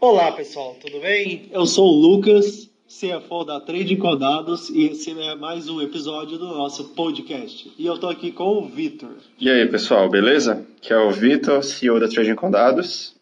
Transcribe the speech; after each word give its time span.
Olá 0.00 0.32
pessoal, 0.32 0.74
tudo 0.80 0.98
bem? 0.98 1.50
Eu 1.52 1.66
sou 1.66 1.86
o 1.86 2.00
Lucas, 2.00 2.70
CFO 2.88 3.44
da 3.44 3.60
Trade 3.60 3.92
Encodados 3.92 4.70
e 4.70 4.86
esse 4.86 5.10
é 5.10 5.34
mais 5.34 5.68
um 5.68 5.78
episódio 5.82 6.38
do 6.38 6.46
nosso 6.46 6.94
podcast. 6.94 7.70
E 7.78 7.84
eu 7.84 7.98
tô 7.98 8.08
aqui 8.08 8.32
com 8.32 8.56
o 8.56 8.66
Vitor. 8.66 9.10
E 9.38 9.50
aí 9.50 9.68
pessoal, 9.68 10.08
beleza? 10.08 10.66
Que 10.80 10.94
é 10.94 10.96
o 10.96 11.10
Vitor, 11.10 11.62
CEO 11.62 12.00
da 12.00 12.08
Trade 12.08 12.30
Encodados. 12.30 13.14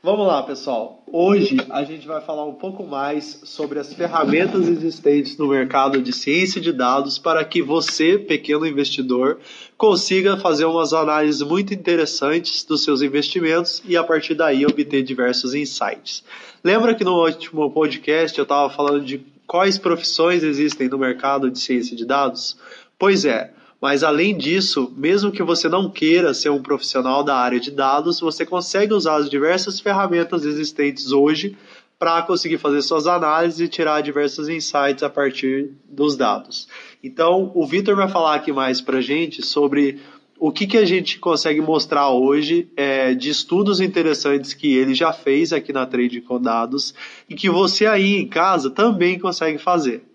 Vamos 0.00 0.28
lá, 0.28 0.44
pessoal. 0.44 1.02
Hoje 1.10 1.56
a 1.70 1.82
gente 1.82 2.06
vai 2.06 2.20
falar 2.20 2.44
um 2.44 2.54
pouco 2.54 2.86
mais 2.86 3.40
sobre 3.42 3.80
as 3.80 3.92
ferramentas 3.92 4.68
existentes 4.68 5.36
no 5.36 5.48
mercado 5.48 6.00
de 6.00 6.12
ciência 6.12 6.60
de 6.60 6.72
dados 6.72 7.18
para 7.18 7.44
que 7.44 7.60
você, 7.60 8.16
pequeno 8.16 8.64
investidor, 8.64 9.40
consiga 9.76 10.36
fazer 10.36 10.66
umas 10.66 10.92
análises 10.92 11.42
muito 11.42 11.74
interessantes 11.74 12.62
dos 12.62 12.84
seus 12.84 13.02
investimentos 13.02 13.82
e 13.84 13.96
a 13.96 14.04
partir 14.04 14.36
daí 14.36 14.64
obter 14.64 15.02
diversos 15.02 15.52
insights. 15.52 16.22
Lembra 16.62 16.94
que 16.94 17.02
no 17.02 17.20
último 17.20 17.68
podcast 17.68 18.38
eu 18.38 18.44
estava 18.44 18.70
falando 18.70 19.04
de 19.04 19.26
quais 19.48 19.78
profissões 19.78 20.44
existem 20.44 20.88
no 20.88 20.96
mercado 20.96 21.50
de 21.50 21.58
ciência 21.58 21.96
de 21.96 22.04
dados? 22.04 22.56
Pois 22.96 23.24
é, 23.24 23.52
mas 23.80 24.02
além 24.02 24.36
disso, 24.36 24.92
mesmo 24.96 25.30
que 25.30 25.42
você 25.42 25.68
não 25.68 25.88
queira 25.88 26.34
ser 26.34 26.50
um 26.50 26.62
profissional 26.62 27.22
da 27.22 27.36
área 27.36 27.60
de 27.60 27.70
dados, 27.70 28.20
você 28.20 28.44
consegue 28.44 28.92
usar 28.92 29.16
as 29.16 29.30
diversas 29.30 29.78
ferramentas 29.78 30.44
existentes 30.44 31.12
hoje 31.12 31.56
para 31.98 32.22
conseguir 32.22 32.58
fazer 32.58 32.82
suas 32.82 33.06
análises 33.06 33.60
e 33.60 33.68
tirar 33.68 34.00
diversos 34.02 34.48
insights 34.48 35.02
a 35.02 35.10
partir 35.10 35.72
dos 35.88 36.16
dados. 36.16 36.68
Então, 37.02 37.50
o 37.54 37.66
Vitor 37.66 37.96
vai 37.96 38.08
falar 38.08 38.34
aqui 38.34 38.52
mais 38.52 38.80
para 38.80 39.00
gente 39.00 39.44
sobre 39.44 40.00
o 40.38 40.52
que, 40.52 40.66
que 40.66 40.76
a 40.76 40.84
gente 40.84 41.18
consegue 41.18 41.60
mostrar 41.60 42.10
hoje 42.10 42.68
é, 42.76 43.14
de 43.14 43.30
estudos 43.30 43.80
interessantes 43.80 44.54
que 44.54 44.76
ele 44.76 44.94
já 44.94 45.12
fez 45.12 45.52
aqui 45.52 45.72
na 45.72 45.84
Trade 45.84 46.20
com 46.20 46.40
Dados 46.40 46.94
e 47.28 47.34
que 47.34 47.50
você 47.50 47.86
aí 47.86 48.16
em 48.16 48.28
casa 48.28 48.70
também 48.70 49.18
consegue 49.18 49.58
fazer. 49.58 50.07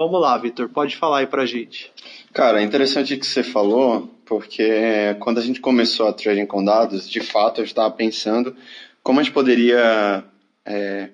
Vamos 0.00 0.18
lá, 0.18 0.38
Vitor, 0.38 0.66
pode 0.70 0.96
falar 0.96 1.18
aí 1.18 1.26
pra 1.26 1.44
gente. 1.44 1.92
Cara, 2.32 2.58
é 2.58 2.64
interessante 2.64 3.18
que 3.18 3.26
você 3.26 3.42
falou, 3.42 4.08
porque 4.24 5.14
quando 5.20 5.36
a 5.36 5.42
gente 5.42 5.60
começou 5.60 6.08
a 6.08 6.12
trading 6.14 6.46
com 6.46 6.64
dados, 6.64 7.06
de 7.06 7.20
fato 7.20 7.60
eu 7.60 7.66
estava 7.66 7.90
pensando 7.90 8.56
como 9.02 9.20
a 9.20 9.22
gente 9.22 9.34
poderia 9.34 10.24
é, 10.64 11.10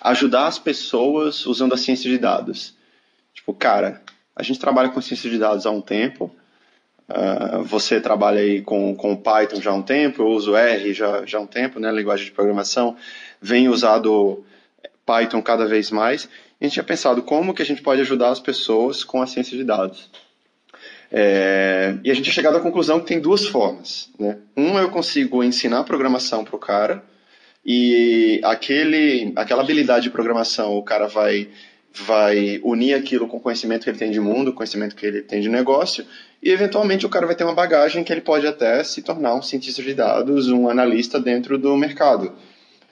ajudar 0.00 0.46
as 0.46 0.58
pessoas 0.58 1.44
usando 1.44 1.74
a 1.74 1.76
ciência 1.76 2.10
de 2.10 2.16
dados. 2.16 2.74
Tipo, 3.34 3.52
cara, 3.52 4.00
a 4.34 4.42
gente 4.42 4.58
trabalha 4.58 4.88
com 4.88 5.02
ciência 5.02 5.28
de 5.28 5.36
dados 5.36 5.66
há 5.66 5.70
um 5.70 5.82
tempo, 5.82 6.34
uh, 7.10 7.62
você 7.62 8.00
trabalha 8.00 8.40
aí 8.40 8.62
com, 8.62 8.96
com 8.96 9.14
Python 9.16 9.60
já 9.60 9.70
há 9.70 9.74
um 9.74 9.82
tempo, 9.82 10.22
eu 10.22 10.28
uso 10.28 10.56
R 10.56 10.94
já, 10.94 11.26
já 11.26 11.36
há 11.36 11.42
um 11.42 11.46
tempo, 11.46 11.78
né, 11.78 11.92
linguagem 11.92 12.24
de 12.24 12.32
programação, 12.32 12.96
vem 13.38 13.68
usado 13.68 14.42
Python 15.04 15.42
cada 15.42 15.66
vez 15.66 15.90
mais, 15.90 16.26
a 16.60 16.64
gente 16.64 16.74
tinha 16.74 16.84
pensado 16.84 17.22
como 17.22 17.54
que 17.54 17.62
a 17.62 17.66
gente 17.66 17.80
pode 17.80 18.02
ajudar 18.02 18.30
as 18.30 18.40
pessoas 18.40 19.02
com 19.02 19.22
a 19.22 19.26
ciência 19.26 19.56
de 19.56 19.64
dados. 19.64 20.10
É, 21.10 21.96
e 22.04 22.10
a 22.10 22.14
gente 22.14 22.24
tinha 22.24 22.34
chegado 22.34 22.56
à 22.56 22.60
conclusão 22.60 23.00
que 23.00 23.06
tem 23.06 23.18
duas 23.18 23.46
formas. 23.46 24.10
Né? 24.18 24.36
Uma, 24.54 24.80
eu 24.80 24.90
consigo 24.90 25.42
ensinar 25.42 25.84
programação 25.84 26.44
para 26.44 26.54
o 26.54 26.58
cara, 26.58 27.02
e 27.64 28.40
aquele, 28.44 29.32
aquela 29.36 29.62
habilidade 29.62 30.04
de 30.04 30.10
programação, 30.10 30.76
o 30.76 30.82
cara 30.82 31.06
vai, 31.06 31.48
vai 31.92 32.60
unir 32.62 32.94
aquilo 32.94 33.26
com 33.26 33.38
o 33.38 33.40
conhecimento 33.40 33.84
que 33.84 33.90
ele 33.90 33.98
tem 33.98 34.10
de 34.10 34.20
mundo, 34.20 34.52
conhecimento 34.52 34.94
que 34.94 35.04
ele 35.04 35.22
tem 35.22 35.40
de 35.40 35.48
negócio, 35.48 36.06
e 36.42 36.50
eventualmente 36.50 37.04
o 37.04 37.08
cara 37.08 37.26
vai 37.26 37.34
ter 37.34 37.44
uma 37.44 37.54
bagagem 37.54 38.04
que 38.04 38.12
ele 38.12 38.22
pode 38.22 38.46
até 38.46 38.82
se 38.84 39.02
tornar 39.02 39.34
um 39.34 39.42
cientista 39.42 39.82
de 39.82 39.92
dados, 39.92 40.48
um 40.48 40.68
analista 40.68 41.18
dentro 41.18 41.58
do 41.58 41.76
mercado 41.76 42.32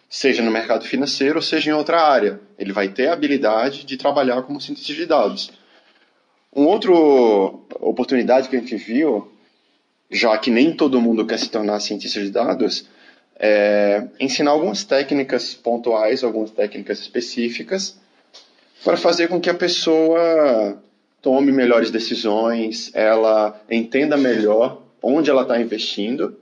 seja 0.08 0.42
no 0.42 0.50
mercado 0.50 0.84
financeiro 0.84 1.42
seja 1.42 1.70
em 1.70 1.74
outra 1.74 2.00
área. 2.00 2.40
Ele 2.58 2.72
vai 2.72 2.88
ter 2.88 3.08
a 3.08 3.12
habilidade 3.12 3.84
de 3.84 3.96
trabalhar 3.96 4.42
como 4.42 4.60
cientista 4.60 4.94
de 4.94 5.06
dados. 5.06 5.50
Uma 6.52 6.70
outra 6.70 6.90
oportunidade 6.92 8.48
que 8.48 8.56
a 8.56 8.60
gente 8.60 8.76
viu, 8.76 9.30
já 10.10 10.36
que 10.38 10.50
nem 10.50 10.74
todo 10.74 11.00
mundo 11.00 11.26
quer 11.26 11.38
se 11.38 11.50
tornar 11.50 11.78
cientista 11.80 12.20
de 12.20 12.30
dados, 12.30 12.86
é 13.38 14.08
ensinar 14.18 14.52
algumas 14.52 14.82
técnicas 14.82 15.54
pontuais, 15.54 16.24
algumas 16.24 16.50
técnicas 16.50 16.98
específicas, 16.98 18.00
para 18.82 18.96
fazer 18.96 19.28
com 19.28 19.40
que 19.40 19.50
a 19.50 19.54
pessoa 19.54 20.82
tome 21.20 21.52
melhores 21.52 21.90
decisões, 21.90 22.90
ela 22.94 23.60
entenda 23.70 24.16
melhor 24.16 24.82
onde 25.02 25.30
ela 25.30 25.42
está 25.42 25.60
investindo 25.60 26.36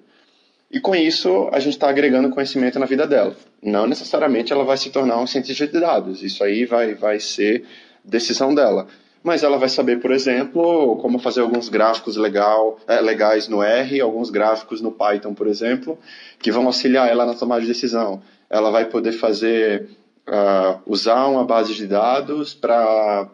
e 0.70 0.80
com 0.80 0.94
isso, 0.94 1.48
a 1.52 1.60
gente 1.60 1.74
está 1.74 1.88
agregando 1.88 2.30
conhecimento 2.30 2.78
na 2.78 2.86
vida 2.86 3.06
dela. 3.06 3.36
Não 3.62 3.86
necessariamente 3.86 4.52
ela 4.52 4.64
vai 4.64 4.76
se 4.76 4.90
tornar 4.90 5.18
um 5.18 5.26
cientista 5.26 5.66
de 5.66 5.80
dados. 5.80 6.22
Isso 6.22 6.42
aí 6.42 6.64
vai, 6.64 6.94
vai 6.94 7.20
ser 7.20 7.64
decisão 8.04 8.54
dela. 8.54 8.88
Mas 9.22 9.42
ela 9.42 9.58
vai 9.58 9.68
saber, 9.68 10.00
por 10.00 10.10
exemplo, 10.10 10.96
como 10.96 11.18
fazer 11.18 11.40
alguns 11.40 11.68
gráficos 11.68 12.16
legal, 12.16 12.78
é, 12.86 13.00
legais 13.00 13.48
no 13.48 13.62
R, 13.62 14.00
alguns 14.00 14.30
gráficos 14.30 14.80
no 14.80 14.92
Python, 14.92 15.34
por 15.34 15.46
exemplo, 15.46 15.98
que 16.38 16.52
vão 16.52 16.66
auxiliar 16.66 17.08
ela 17.08 17.26
na 17.26 17.34
tomada 17.34 17.60
de 17.60 17.66
decisão. 17.68 18.22
Ela 18.50 18.70
vai 18.70 18.84
poder 18.84 19.12
fazer, 19.12 19.88
uh, 20.28 20.80
usar 20.86 21.26
uma 21.26 21.44
base 21.44 21.74
de 21.74 21.86
dados 21.86 22.54
para 22.54 23.28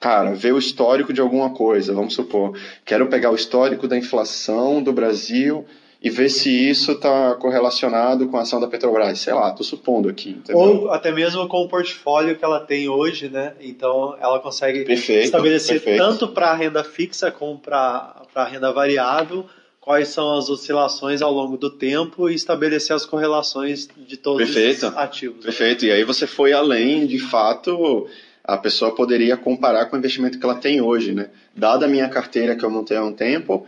cara, 0.00 0.34
ver 0.34 0.52
o 0.52 0.58
histórico 0.58 1.12
de 1.12 1.20
alguma 1.20 1.50
coisa, 1.50 1.94
vamos 1.94 2.14
supor, 2.14 2.58
quero 2.84 3.06
pegar 3.06 3.30
o 3.30 3.34
histórico 3.34 3.88
da 3.88 3.96
inflação 3.96 4.82
do 4.82 4.92
Brasil 4.92 5.64
e 6.02 6.10
ver 6.10 6.28
se 6.28 6.50
isso 6.50 6.92
está 6.92 7.34
correlacionado 7.34 8.28
com 8.28 8.36
a 8.36 8.42
ação 8.42 8.60
da 8.60 8.68
Petrobras. 8.68 9.18
Sei 9.18 9.32
lá, 9.32 9.50
estou 9.50 9.64
supondo 9.64 10.08
aqui. 10.08 10.30
Entendeu? 10.30 10.60
Ou 10.60 10.90
até 10.90 11.10
mesmo 11.10 11.48
com 11.48 11.62
o 11.62 11.68
portfólio 11.68 12.36
que 12.36 12.44
ela 12.44 12.60
tem 12.60 12.88
hoje, 12.88 13.28
né? 13.28 13.54
Então 13.60 14.16
ela 14.20 14.38
consegue 14.38 14.84
perfeito, 14.84 15.24
estabelecer 15.24 15.80
perfeito. 15.80 15.98
tanto 15.98 16.28
para 16.28 16.50
a 16.50 16.54
renda 16.54 16.84
fixa 16.84 17.30
como 17.30 17.58
para 17.58 18.22
a 18.34 18.44
renda 18.44 18.72
variável 18.72 19.46
quais 19.86 20.08
são 20.08 20.36
as 20.36 20.50
oscilações 20.50 21.22
ao 21.22 21.32
longo 21.32 21.56
do 21.56 21.70
tempo 21.70 22.28
e 22.28 22.34
estabelecer 22.34 22.94
as 22.94 23.06
correlações 23.06 23.88
de 23.96 24.16
todos 24.16 24.44
perfeito, 24.44 24.88
os 24.88 24.96
ativos. 24.96 25.44
Perfeito. 25.44 25.84
E 25.84 25.92
aí 25.92 26.02
você 26.02 26.26
foi 26.26 26.52
além, 26.52 27.06
de 27.06 27.20
fato, 27.20 28.08
a 28.42 28.58
pessoa 28.58 28.92
poderia 28.96 29.36
comparar 29.36 29.86
com 29.86 29.94
o 29.94 29.98
investimento 30.00 30.40
que 30.40 30.44
ela 30.44 30.56
tem 30.56 30.80
hoje, 30.80 31.12
né? 31.12 31.30
Dada 31.54 31.86
a 31.86 31.88
minha 31.88 32.08
carteira 32.08 32.56
que 32.56 32.64
eu 32.64 32.70
montei 32.70 32.96
há 32.96 33.04
um 33.04 33.12
tempo, 33.12 33.64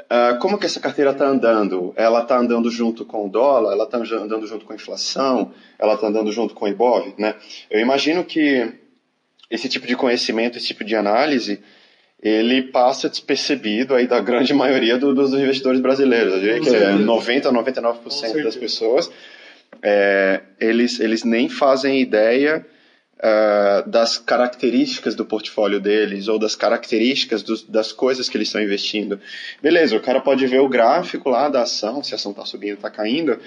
Uh, 0.00 0.38
como 0.38 0.58
que 0.58 0.66
essa 0.66 0.80
carteira 0.80 1.10
está 1.10 1.26
andando? 1.26 1.92
Ela 1.96 2.22
está 2.22 2.38
andando 2.38 2.70
junto 2.70 3.04
com 3.04 3.26
o 3.26 3.28
dólar? 3.28 3.72
Ela 3.72 3.84
está 3.84 3.98
andando 3.98 4.46
junto 4.46 4.64
com 4.64 4.72
a 4.72 4.76
inflação? 4.76 5.52
Ela 5.78 5.94
está 5.94 6.06
andando 6.06 6.30
junto 6.32 6.54
com 6.54 6.64
o 6.64 6.68
IBOV? 6.68 7.14
Né? 7.18 7.34
Eu 7.70 7.80
imagino 7.80 8.24
que 8.24 8.72
esse 9.50 9.68
tipo 9.68 9.86
de 9.86 9.96
conhecimento, 9.96 10.56
esse 10.56 10.68
tipo 10.68 10.84
de 10.84 10.94
análise, 10.94 11.60
ele 12.22 12.62
passa 12.62 13.08
despercebido 13.08 13.94
aí 13.94 14.06
da 14.06 14.20
grande 14.20 14.52
maioria 14.54 14.96
do, 14.96 15.14
dos 15.14 15.32
investidores 15.32 15.80
brasileiros. 15.80 16.34
Eu 16.34 16.40
diria 16.40 16.60
que 16.60 16.68
é 16.68 16.92
90 16.92 17.48
a 17.48 17.52
99% 17.52 18.42
das 18.42 18.56
pessoas, 18.56 19.10
é, 19.82 20.40
eles, 20.60 21.00
eles 21.00 21.24
nem 21.24 21.48
fazem 21.48 22.00
ideia 22.00 22.64
uh, 23.18 23.88
das 23.88 24.18
características 24.18 25.14
do 25.14 25.24
portfólio 25.24 25.80
deles 25.80 26.28
ou 26.28 26.38
das 26.38 26.54
características 26.54 27.42
dos, 27.42 27.62
das 27.62 27.92
coisas 27.92 28.28
que 28.28 28.36
eles 28.36 28.48
estão 28.48 28.62
investindo. 28.62 29.20
Beleza, 29.60 29.96
o 29.96 30.00
cara 30.00 30.20
pode 30.20 30.46
ver 30.46 30.60
o 30.60 30.68
gráfico 30.68 31.30
lá 31.30 31.48
da 31.48 31.62
ação, 31.62 32.02
se 32.02 32.14
a 32.14 32.16
ação 32.16 32.32
está 32.32 32.44
subindo, 32.44 32.74
está 32.74 32.90
caindo, 32.90 33.38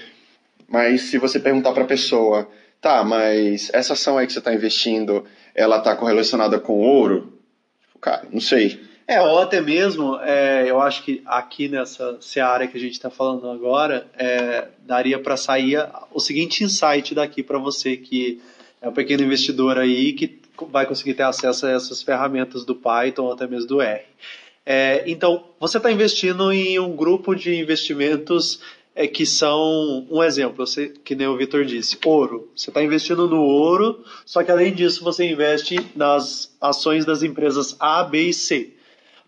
mas 0.68 1.02
se 1.02 1.18
você 1.18 1.38
perguntar 1.38 1.72
para 1.72 1.84
a 1.84 1.86
pessoa, 1.86 2.48
tá, 2.80 3.04
mas 3.04 3.70
essa 3.72 3.92
ação 3.94 4.18
aí 4.18 4.26
que 4.26 4.32
você 4.32 4.38
está 4.38 4.54
investindo, 4.54 5.24
ela 5.54 5.78
está 5.78 5.94
correlacionada 5.94 6.58
com 6.58 6.80
ouro? 6.80 7.38
Cara, 8.00 8.26
não 8.30 8.40
sei. 8.40 8.80
É, 9.06 9.20
ou 9.20 9.40
até 9.40 9.60
mesmo, 9.60 10.16
é, 10.20 10.64
eu 10.68 10.80
acho 10.80 11.02
que 11.02 11.22
aqui 11.26 11.68
nessa 11.68 12.16
seara 12.20 12.66
que 12.66 12.76
a 12.76 12.80
gente 12.80 12.92
está 12.92 13.10
falando 13.10 13.50
agora, 13.50 14.06
é, 14.16 14.68
daria 14.80 15.18
para 15.18 15.36
sair 15.36 15.86
o 16.12 16.20
seguinte 16.20 16.64
insight 16.64 17.14
daqui 17.14 17.42
para 17.42 17.58
você 17.58 17.96
que 17.96 18.40
é 18.82 18.88
um 18.88 18.92
pequeno 18.92 19.22
investidor 19.22 19.78
aí 19.78 20.12
que 20.12 20.40
vai 20.70 20.84
conseguir 20.84 21.14
ter 21.14 21.22
acesso 21.22 21.66
a 21.66 21.70
essas 21.70 22.02
ferramentas 22.02 22.64
do 22.64 22.74
Python 22.74 23.22
ou 23.22 23.32
até 23.32 23.46
mesmo 23.46 23.68
do 23.68 23.80
R. 23.80 24.02
É, 24.66 25.02
então, 25.06 25.44
você 25.58 25.78
está 25.78 25.90
investindo 25.90 26.52
em 26.52 26.78
um 26.78 26.94
grupo 26.94 27.34
de 27.34 27.54
investimentos 27.54 28.60
é, 28.94 29.06
que 29.06 29.24
são, 29.24 30.06
um 30.10 30.22
exemplo, 30.22 30.66
você, 30.66 30.88
que 31.02 31.14
nem 31.14 31.26
o 31.26 31.36
Vitor 31.36 31.64
disse, 31.64 31.96
ouro. 32.04 32.50
Você 32.54 32.70
está 32.70 32.82
investindo 32.82 33.28
no 33.28 33.40
ouro, 33.40 34.04
só 34.26 34.42
que 34.42 34.50
além 34.50 34.72
disso 34.72 35.02
você 35.02 35.28
investe 35.30 35.78
nas 35.96 36.54
ações 36.60 37.04
das 37.04 37.22
empresas 37.22 37.76
A, 37.80 38.04
B 38.04 38.28
e 38.28 38.34
C. 38.34 38.72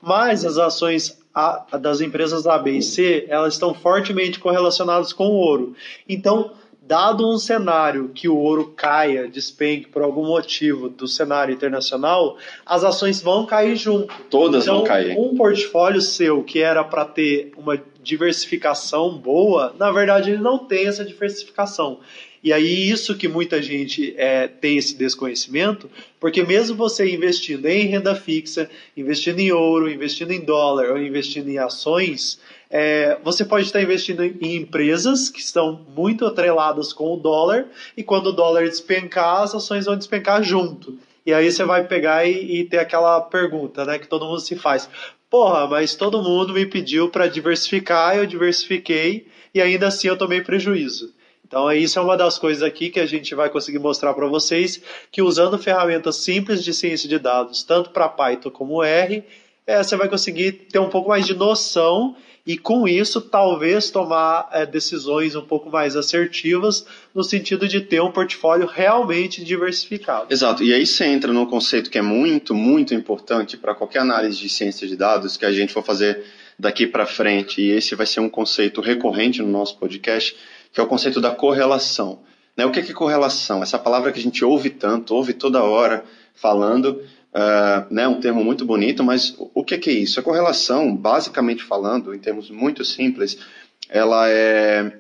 Mas 0.01 0.45
as 0.45 0.59
ações 0.59 1.19
a, 1.35 1.79
das 1.79 2.01
empresas 2.01 2.47
A, 2.47 2.59
B 2.59 2.73
e 2.73 2.83
C, 2.83 3.25
elas 3.29 3.55
estão 3.55 3.75
fortemente 3.75 4.39
correlacionadas 4.39 5.13
com 5.13 5.27
o 5.27 5.35
ouro. 5.35 5.75
Então, 6.09 6.53
dado 6.87 7.29
um 7.29 7.39
cenário 7.39 8.11
que 8.15 8.29
o 8.29 8.37
ouro 8.37 8.75
caia, 8.77 9.27
despenque 9.27 9.89
por 9.89 10.03
algum 10.03 10.27
motivo 10.27 10.89
do 10.89 11.09
cenário 11.09 11.55
internacional, 11.55 12.37
as 12.65 12.85
ações 12.85 13.23
vão 13.23 13.47
cair 13.47 13.77
junto. 13.77 14.15
Todas 14.29 14.65
então, 14.65 14.79
vão 14.79 14.85
cair. 14.85 15.19
Um 15.19 15.35
portfólio 15.35 16.01
seu 16.01 16.43
que 16.43 16.61
era 16.61 16.85
para 16.85 17.05
ter 17.05 17.53
uma 17.57 17.81
diversificação 18.03 19.17
boa, 19.17 19.75
na 19.79 19.91
verdade 19.91 20.31
ele 20.31 20.43
não 20.43 20.59
tem 20.59 20.87
essa 20.87 21.05
diversificação. 21.05 22.01
E 22.43 22.53
aí 22.53 22.91
isso 22.91 23.17
que 23.17 23.27
muita 23.27 23.63
gente 23.63 24.15
é, 24.19 24.47
tem 24.47 24.77
esse 24.77 24.95
desconhecimento, 24.95 25.91
porque 26.21 26.45
mesmo 26.45 26.77
você 26.77 27.11
investindo 27.11 27.65
em 27.65 27.87
renda 27.87 28.15
fixa, 28.15 28.69
investindo 28.95 29.39
em 29.39 29.51
ouro, 29.51 29.91
investindo 29.91 30.31
em 30.31 30.41
dólar 30.41 30.91
ou 30.91 30.99
investindo 30.99 31.49
em 31.49 31.57
ações, 31.57 32.39
é, 32.71 33.19
você 33.23 33.45
pode 33.45 33.67
estar 33.67 33.83
investindo 33.83 34.23
em 34.25 34.57
empresas 34.57 35.29
que 35.29 35.41
estão 35.41 35.85
muito 35.95 36.27
atreladas 36.27 36.93
com 36.93 37.15
o 37.15 37.17
dólar 37.17 37.67
e 37.97 38.03
quando 38.03 38.29
o 38.29 38.33
dólar 38.33 38.69
despencar, 38.69 39.43
as 39.43 39.55
ações 39.55 39.87
vão 39.87 39.97
despencar 39.97 40.43
junto. 40.43 40.99
E 41.27 41.33
aí 41.33 41.51
você 41.51 41.65
vai 41.65 41.85
pegar 41.87 42.27
e, 42.27 42.61
e 42.61 42.65
ter 42.65 42.79
aquela 42.79 43.21
pergunta, 43.21 43.85
né, 43.85 43.99
que 43.99 44.09
todo 44.09 44.27
mundo 44.27 44.41
se 44.41 44.57
faz. 44.57 44.89
Porra, 45.31 45.67
mas 45.67 45.95
todo 45.95 46.23
mundo 46.23 46.53
me 46.53 46.67
pediu 46.67 47.09
para 47.09 47.27
diversificar, 47.27 48.17
eu 48.17 48.27
diversifiquei 48.27 49.27
e 49.55 49.61
ainda 49.61 49.89
assim 49.89 50.09
eu 50.09 50.17
tomei 50.17 50.41
prejuízo. 50.43 51.13
Então, 51.47 51.71
isso 51.71 51.99
é 51.99 52.03
uma 52.03 52.17
das 52.17 52.39
coisas 52.39 52.63
aqui 52.63 52.91
que 52.91 52.99
a 52.99 53.07
gente 53.07 53.35
vai 53.35 53.49
conseguir 53.49 53.79
mostrar 53.79 54.13
para 54.15 54.27
vocês, 54.27 54.83
que 55.13 55.23
usando 55.23 55.59
ferramentas 55.59 56.17
simples 56.17 56.65
de 56.65 56.75
ciência 56.75 57.09
de 57.09 57.19
dados, 57.19 57.63
tanto 57.63 57.91
para 57.91 58.09
Python 58.09 58.51
como 58.51 58.83
R, 58.83 59.23
é, 59.67 59.83
você 59.83 59.97
vai 59.97 60.09
conseguir 60.09 60.53
ter 60.71 60.79
um 60.79 60.89
pouco 60.89 61.09
mais 61.09 61.27
de 61.27 61.35
noção 61.35 62.17
e, 62.47 62.59
com 62.59 62.87
isso, 62.87 63.21
talvez 63.21 63.91
tomar 63.91 64.49
é, 64.53 64.67
decisões 64.67 65.35
um 65.35 65.43
pouco 65.43 65.71
mais 65.71 65.97
assertivas, 65.97 66.87
no 67.15 67.25
sentido 67.25 67.67
de 67.67 67.81
ter 67.81 68.03
um 68.03 68.13
portfólio 68.13 68.67
realmente 68.67 69.43
diversificado. 69.43 70.27
Exato, 70.31 70.63
e 70.63 70.75
aí 70.75 70.87
você 70.87 71.07
entra 71.07 71.33
num 71.33 71.47
conceito 71.47 71.91
que 71.91 71.99
é 71.99 72.03
muito, 72.03 72.55
muito 72.55 72.95
importante 72.95 73.57
para 73.57 73.75
qualquer 73.75 74.01
análise 74.01 74.39
de 74.39 74.49
ciência 74.49 74.87
de 74.87 74.97
dados 74.97 75.37
que 75.37 75.47
a 75.47 75.53
gente 75.53 75.73
for 75.73 75.83
fazer 75.83 76.23
daqui 76.59 76.87
para 76.87 77.07
frente, 77.07 77.61
e 77.63 77.71
esse 77.71 77.95
vai 77.95 78.07
ser 78.07 78.21
um 78.21 78.29
conceito 78.29 78.81
recorrente 78.81 79.41
no 79.41 79.49
nosso 79.49 79.79
podcast 79.79 80.37
que 80.75 80.81
é 80.81 80.83
o 80.83 80.89
conceito 80.89 81.21
da 81.21 81.31
correlação. 81.31 82.19
Né? 82.57 82.67
O 82.67 82.73
que 82.73 82.81
é, 82.81 82.83
que 82.83 82.91
é 82.91 82.95
correlação? 82.95 83.63
Essa 83.63 83.79
palavra 83.79 84.11
que 84.11 84.19
a 84.19 84.23
gente 84.23 84.45
ouve 84.45 84.69
tanto, 84.69 85.15
ouve 85.15 85.33
toda 85.33 85.63
hora 85.63 86.05
falando, 86.35 87.01
uh, 87.35 87.93
né? 87.93 88.07
um 88.07 88.21
termo 88.21 88.45
muito 88.45 88.65
bonito, 88.65 89.03
mas 89.03 89.35
o 89.39 89.65
que 89.65 89.75
é, 89.75 89.79
que 89.79 89.91
é 89.91 89.95
isso? 89.95 90.21
A 90.21 90.23
correlação, 90.23 90.95
basicamente 90.95 91.63
falando, 91.63 92.15
em 92.15 92.19
termos 92.19 92.51
muito 92.51 92.85
simples, 92.85 93.39
ela 93.89 94.29
é 94.29 94.99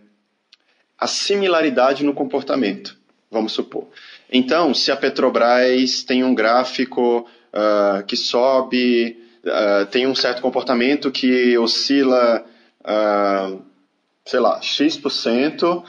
a 0.98 1.06
similaridade 1.06 2.04
no 2.04 2.14
comportamento, 2.14 2.96
vamos 3.30 3.52
supor. 3.52 3.86
Então, 4.30 4.74
se 4.74 4.90
a 4.90 4.96
Petrobras 4.96 6.02
tem 6.02 6.24
um 6.24 6.34
gráfico 6.34 7.26
uh, 7.52 8.04
que 8.04 8.16
sobe, 8.16 9.16
uh, 9.44 9.86
tem 9.86 10.06
um 10.06 10.14
certo 10.14 10.40
comportamento 10.40 11.10
que 11.10 11.56
oscila 11.58 12.44
uh, 12.80 13.62
sei 14.24 14.40
lá, 14.40 14.60
X%, 14.62 15.84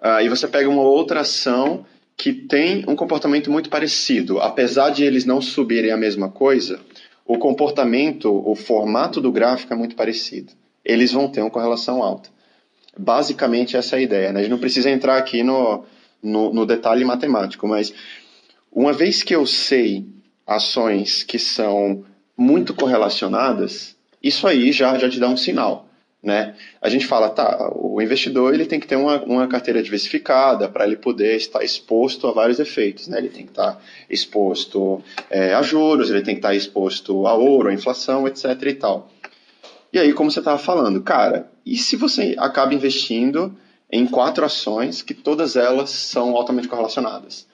aí 0.00 0.28
você 0.28 0.48
pega 0.48 0.68
uma 0.68 0.82
outra 0.82 1.20
ação 1.20 1.86
que 2.16 2.32
tem 2.32 2.84
um 2.88 2.96
comportamento 2.96 3.50
muito 3.50 3.68
parecido. 3.68 4.40
Apesar 4.40 4.90
de 4.90 5.04
eles 5.04 5.24
não 5.24 5.40
subirem 5.40 5.90
a 5.90 5.96
mesma 5.96 6.30
coisa, 6.30 6.80
o 7.26 7.38
comportamento, 7.38 8.30
o 8.30 8.54
formato 8.54 9.20
do 9.20 9.30
gráfico 9.30 9.72
é 9.72 9.76
muito 9.76 9.94
parecido. 9.94 10.52
Eles 10.84 11.12
vão 11.12 11.28
ter 11.28 11.42
uma 11.42 11.50
correlação 11.50 12.02
alta. 12.02 12.30
Basicamente, 12.98 13.76
essa 13.76 13.96
é 13.96 13.98
a 13.98 14.02
ideia. 14.02 14.32
Né? 14.32 14.40
A 14.40 14.42
gente 14.42 14.52
não 14.52 14.58
precisa 14.58 14.88
entrar 14.88 15.18
aqui 15.18 15.42
no, 15.42 15.84
no, 16.22 16.52
no 16.54 16.64
detalhe 16.64 17.04
matemático, 17.04 17.68
mas 17.68 17.92
uma 18.72 18.92
vez 18.92 19.22
que 19.22 19.34
eu 19.34 19.46
sei 19.46 20.06
ações 20.46 21.22
que 21.22 21.38
são 21.38 22.04
muito 22.36 22.72
correlacionadas, 22.72 23.96
isso 24.22 24.46
aí 24.46 24.72
já, 24.72 24.96
já 24.96 25.10
te 25.10 25.18
dá 25.18 25.28
um 25.28 25.36
sinal 25.36 25.85
né? 26.22 26.54
A 26.80 26.88
gente 26.88 27.06
fala, 27.06 27.30
tá, 27.30 27.70
o 27.74 28.00
investidor 28.00 28.52
ele 28.52 28.66
tem 28.66 28.80
que 28.80 28.86
ter 28.86 28.96
uma, 28.96 29.22
uma 29.22 29.46
carteira 29.46 29.82
diversificada 29.82 30.68
para 30.68 30.86
ele 30.86 30.96
poder 30.96 31.36
estar 31.36 31.62
exposto 31.62 32.26
a 32.26 32.32
vários 32.32 32.58
efeitos, 32.58 33.06
né? 33.08 33.18
Ele 33.18 33.28
tem 33.28 33.44
que 33.44 33.52
estar 33.52 33.80
exposto 34.10 35.02
é, 35.30 35.54
a 35.54 35.62
juros, 35.62 36.10
ele 36.10 36.22
tem 36.22 36.34
que 36.34 36.40
estar 36.40 36.54
exposto 36.54 37.26
a 37.26 37.34
ouro, 37.34 37.68
a 37.68 37.74
inflação, 37.74 38.26
etc 38.26 38.60
e 38.62 38.74
tal. 38.74 39.10
E 39.92 39.98
aí, 39.98 40.12
como 40.12 40.30
você 40.30 40.40
estava 40.40 40.58
falando, 40.58 41.00
cara, 41.02 41.50
e 41.64 41.76
se 41.76 41.96
você 41.96 42.34
acaba 42.38 42.74
investindo 42.74 43.56
em 43.90 44.06
quatro 44.06 44.44
ações 44.44 45.02
que 45.02 45.14
todas 45.14 45.56
elas 45.56 45.90
são 45.90 46.36
altamente 46.36 46.68
correlacionadas? 46.68 47.46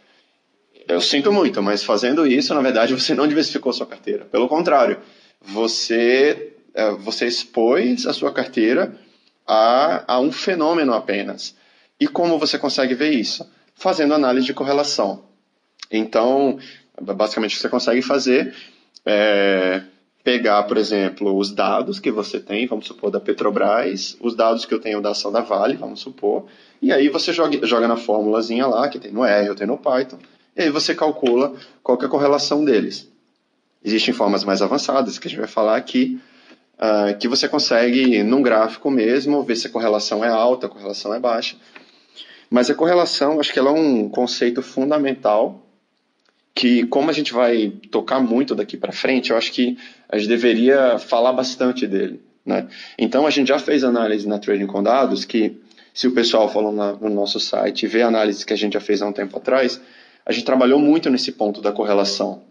Eu 0.88 1.00
sinto 1.00 1.32
muito, 1.32 1.62
mas 1.62 1.84
fazendo 1.84 2.26
isso, 2.26 2.54
na 2.54 2.60
verdade, 2.60 2.94
você 2.94 3.14
não 3.14 3.28
diversificou 3.28 3.72
sua 3.72 3.86
carteira. 3.86 4.24
Pelo 4.24 4.48
contrário, 4.48 4.98
você 5.40 6.51
você 7.00 7.26
expôs 7.26 8.06
a 8.06 8.12
sua 8.12 8.32
carteira 8.32 8.98
a, 9.46 10.14
a 10.14 10.20
um 10.20 10.32
fenômeno 10.32 10.94
apenas. 10.94 11.54
E 12.00 12.08
como 12.08 12.38
você 12.38 12.58
consegue 12.58 12.94
ver 12.94 13.10
isso? 13.10 13.48
Fazendo 13.74 14.14
análise 14.14 14.46
de 14.46 14.54
correlação. 14.54 15.24
Então, 15.90 16.58
basicamente, 17.00 17.56
você 17.56 17.68
consegue 17.68 18.02
fazer 18.02 18.54
é, 19.04 19.82
pegar, 20.24 20.62
por 20.64 20.76
exemplo, 20.76 21.36
os 21.36 21.50
dados 21.50 21.98
que 21.98 22.10
você 22.10 22.38
tem, 22.38 22.66
vamos 22.66 22.86
supor, 22.86 23.10
da 23.10 23.20
Petrobras, 23.20 24.16
os 24.20 24.34
dados 24.34 24.64
que 24.64 24.72
eu 24.72 24.80
tenho 24.80 25.00
da 25.00 25.10
ação 25.10 25.32
da 25.32 25.40
Vale, 25.40 25.76
vamos 25.76 26.00
supor, 26.00 26.46
e 26.80 26.92
aí 26.92 27.08
você 27.08 27.32
joga, 27.32 27.64
joga 27.66 27.88
na 27.88 27.96
fórmulazinha 27.96 28.66
lá, 28.66 28.88
que 28.88 28.98
tem 28.98 29.12
no 29.12 29.24
R 29.24 29.54
tem 29.54 29.66
no 29.66 29.76
Python, 29.76 30.18
e 30.56 30.62
aí 30.62 30.70
você 30.70 30.94
calcula 30.94 31.54
qual 31.82 31.98
é 32.00 32.04
a 32.04 32.08
correlação 32.08 32.64
deles. 32.64 33.10
Existem 33.84 34.14
formas 34.14 34.44
mais 34.44 34.62
avançadas 34.62 35.18
que 35.18 35.26
a 35.26 35.30
gente 35.30 35.40
vai 35.40 35.48
falar 35.48 35.76
aqui, 35.76 36.20
uh, 36.82 37.16
que 37.16 37.28
você 37.28 37.48
consegue, 37.48 38.22
num 38.24 38.42
gráfico 38.42 38.90
mesmo, 38.90 39.42
ver 39.44 39.54
se 39.56 39.68
a 39.68 39.70
correlação 39.70 40.24
é 40.24 40.28
alta, 40.28 40.66
a 40.66 40.70
correlação 40.70 41.14
é 41.14 41.20
baixa. 41.20 41.56
Mas 42.50 42.68
a 42.68 42.74
correlação, 42.74 43.38
acho 43.38 43.52
que 43.52 43.58
ela 43.58 43.70
é 43.70 43.72
um 43.72 44.08
conceito 44.08 44.60
fundamental 44.60 45.64
que, 46.54 46.84
como 46.86 47.08
a 47.08 47.12
gente 47.12 47.32
vai 47.32 47.72
tocar 47.90 48.20
muito 48.20 48.54
daqui 48.54 48.76
para 48.76 48.92
frente, 48.92 49.30
eu 49.30 49.38
acho 49.38 49.52
que 49.52 49.78
a 50.08 50.18
gente 50.18 50.28
deveria 50.28 50.98
falar 50.98 51.32
bastante 51.32 51.86
dele. 51.86 52.20
Né? 52.44 52.68
Então, 52.98 53.26
a 53.26 53.30
gente 53.30 53.48
já 53.48 53.58
fez 53.58 53.84
análise 53.84 54.28
na 54.28 54.38
Trading 54.38 54.66
com 54.66 54.82
Dados, 54.82 55.24
que 55.24 55.58
se 55.94 56.06
o 56.06 56.12
pessoal 56.12 56.50
falou 56.50 56.72
no 56.72 57.08
nosso 57.08 57.40
site 57.40 57.84
e 57.84 57.86
vê 57.86 58.02
análise 58.02 58.44
que 58.44 58.52
a 58.52 58.56
gente 58.56 58.74
já 58.74 58.80
fez 58.80 59.00
há 59.00 59.06
um 59.06 59.12
tempo 59.12 59.36
atrás, 59.38 59.80
a 60.26 60.32
gente 60.32 60.44
trabalhou 60.44 60.78
muito 60.78 61.08
nesse 61.08 61.32
ponto 61.32 61.62
da 61.62 61.72
correlação. 61.72 62.42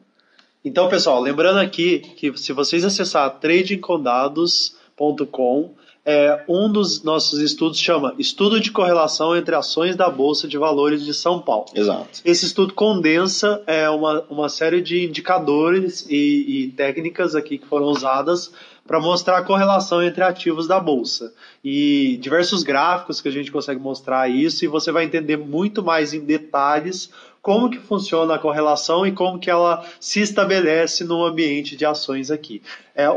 Então, 0.64 0.88
pessoal, 0.88 1.20
lembrando 1.20 1.60
aqui 1.60 2.00
que 2.00 2.38
se 2.38 2.54
vocês 2.54 2.86
acessar 2.86 3.40
tradingcondados.com, 3.40 5.74
é, 6.04 6.44
um 6.48 6.72
dos 6.72 7.04
nossos 7.04 7.40
estudos 7.40 7.80
chama 7.80 8.16
Estudo 8.18 8.60
de 8.60 8.72
Correlação 8.72 9.36
entre 9.36 9.56
Ações 9.56 9.96
da 9.96 10.10
Bolsa 10.10 10.48
de 10.48 10.58
Valores 10.58 11.04
de 11.04 11.14
São 11.14 11.40
Paulo. 11.40 11.68
Exato. 11.76 12.22
Esse 12.26 12.46
estudo 12.46 12.74
condensa 12.74 13.62
é, 13.66 13.90
uma, 13.90 14.24
uma 14.30 14.50
série 14.50 14.82
de 14.82 15.06
indicadores 15.06 16.06
e, 16.10 16.66
e 16.66 16.68
técnicas 16.70 17.36
aqui 17.36 17.58
que 17.58 17.68
foram 17.68 17.88
usadas 17.88 18.52
para 18.86 19.00
mostrar 19.00 19.38
a 19.38 19.44
correlação 19.44 20.04
entre 20.04 20.24
ativos 20.24 20.68
da 20.68 20.80
bolsa. 20.80 21.34
E 21.64 22.18
diversos 22.18 22.64
gráficos 22.64 23.22
que 23.22 23.28
a 23.28 23.32
gente 23.32 23.52
consegue 23.52 23.80
mostrar 23.80 24.30
isso, 24.30 24.66
e 24.66 24.68
você 24.68 24.92
vai 24.92 25.06
entender 25.06 25.38
muito 25.38 25.84
mais 25.84 26.14
em 26.14 26.20
detalhes 26.20 27.12
como 27.42 27.70
que 27.70 27.80
funciona 27.80 28.36
a 28.36 28.40
correlação 28.40 29.06
e 29.06 29.12
como 29.12 29.40
que 29.40 29.50
ela 29.50 29.84
se 30.00 30.22
estabelece 30.22 31.04
no 31.04 31.26
ambiente 31.26 31.76
de 31.76 31.86
ações 31.86 32.30
aqui. 32.30 32.62
É, 32.96 33.06
a, 33.06 33.14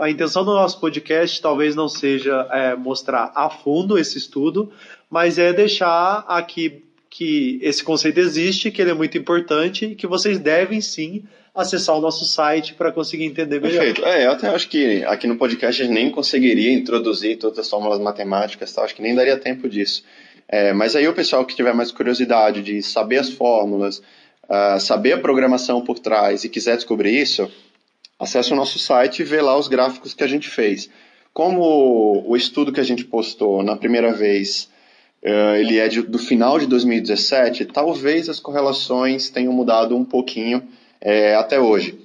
a, 0.00 0.10
intenção 0.10 0.44
do 0.44 0.54
nosso 0.54 0.80
podcast 0.80 1.40
talvez 1.40 1.74
não 1.76 1.88
seja 1.88 2.48
é, 2.50 2.74
mostrar 2.74 3.30
a 3.34 3.50
fundo 3.50 3.98
esse 3.98 4.16
estudo, 4.16 4.72
mas 5.10 5.38
é 5.38 5.52
deixar 5.52 6.24
aqui 6.26 6.82
que 7.10 7.58
esse 7.62 7.84
conceito 7.84 8.18
existe, 8.18 8.70
que 8.70 8.80
ele 8.80 8.90
é 8.90 8.94
muito 8.94 9.18
importante 9.18 9.84
e 9.84 9.94
que 9.94 10.06
vocês 10.06 10.38
devem 10.38 10.80
sim 10.80 11.22
acessar 11.54 11.94
o 11.94 12.00
nosso 12.00 12.24
site 12.24 12.72
para 12.72 12.90
conseguir 12.90 13.24
entender 13.24 13.60
melhor. 13.60 13.84
Perfeito. 13.84 14.06
É, 14.06 14.24
eu 14.24 14.30
até 14.30 14.48
acho 14.48 14.66
que 14.70 15.04
aqui 15.04 15.26
no 15.26 15.36
podcast 15.36 15.82
a 15.82 15.84
gente 15.84 15.94
nem 15.94 16.10
conseguiria 16.10 16.72
introduzir 16.72 17.36
todas 17.36 17.58
as 17.58 17.68
fórmulas 17.68 18.00
matemáticas, 18.00 18.72
tá? 18.72 18.82
acho 18.82 18.94
que 18.94 19.02
nem 19.02 19.14
daria 19.14 19.36
tempo 19.36 19.68
disso. 19.68 20.02
É, 20.52 20.70
mas 20.74 20.94
aí 20.94 21.08
o 21.08 21.14
pessoal 21.14 21.46
que 21.46 21.56
tiver 21.56 21.72
mais 21.72 21.90
curiosidade 21.90 22.62
de 22.62 22.82
saber 22.82 23.16
as 23.16 23.30
fórmulas, 23.30 24.02
uh, 24.44 24.78
saber 24.78 25.14
a 25.14 25.18
programação 25.18 25.80
por 25.80 25.98
trás 25.98 26.44
e 26.44 26.48
quiser 26.50 26.76
descobrir 26.76 27.18
isso, 27.18 27.50
acesse 28.18 28.52
o 28.52 28.56
nosso 28.56 28.78
site 28.78 29.20
e 29.20 29.24
vê 29.24 29.40
lá 29.40 29.58
os 29.58 29.66
gráficos 29.66 30.12
que 30.12 30.22
a 30.22 30.26
gente 30.26 30.50
fez. 30.50 30.90
Como 31.32 32.22
o 32.26 32.36
estudo 32.36 32.70
que 32.70 32.80
a 32.80 32.84
gente 32.84 33.02
postou 33.02 33.62
na 33.62 33.76
primeira 33.76 34.12
vez, 34.12 34.68
uh, 35.24 35.56
ele 35.56 35.78
é 35.78 35.88
de, 35.88 36.02
do 36.02 36.18
final 36.18 36.58
de 36.58 36.66
2017, 36.66 37.64
talvez 37.64 38.28
as 38.28 38.38
correlações 38.38 39.30
tenham 39.30 39.54
mudado 39.54 39.96
um 39.96 40.04
pouquinho 40.04 40.68
é, 41.00 41.34
até 41.34 41.58
hoje. 41.58 41.98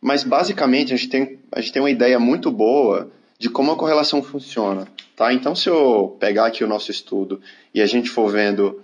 Mas 0.00 0.24
basicamente 0.24 0.94
a 0.94 0.96
gente, 0.96 1.10
tem, 1.10 1.38
a 1.52 1.60
gente 1.60 1.72
tem 1.74 1.82
uma 1.82 1.90
ideia 1.90 2.18
muito 2.18 2.50
boa 2.50 3.12
de 3.44 3.50
como 3.50 3.72
a 3.72 3.76
correlação 3.76 4.22
funciona. 4.22 4.88
Tá? 5.14 5.30
Então, 5.30 5.54
se 5.54 5.68
eu 5.68 6.16
pegar 6.18 6.46
aqui 6.46 6.64
o 6.64 6.66
nosso 6.66 6.90
estudo 6.90 7.42
e 7.74 7.82
a 7.82 7.84
gente 7.84 8.08
for 8.08 8.32
vendo 8.32 8.80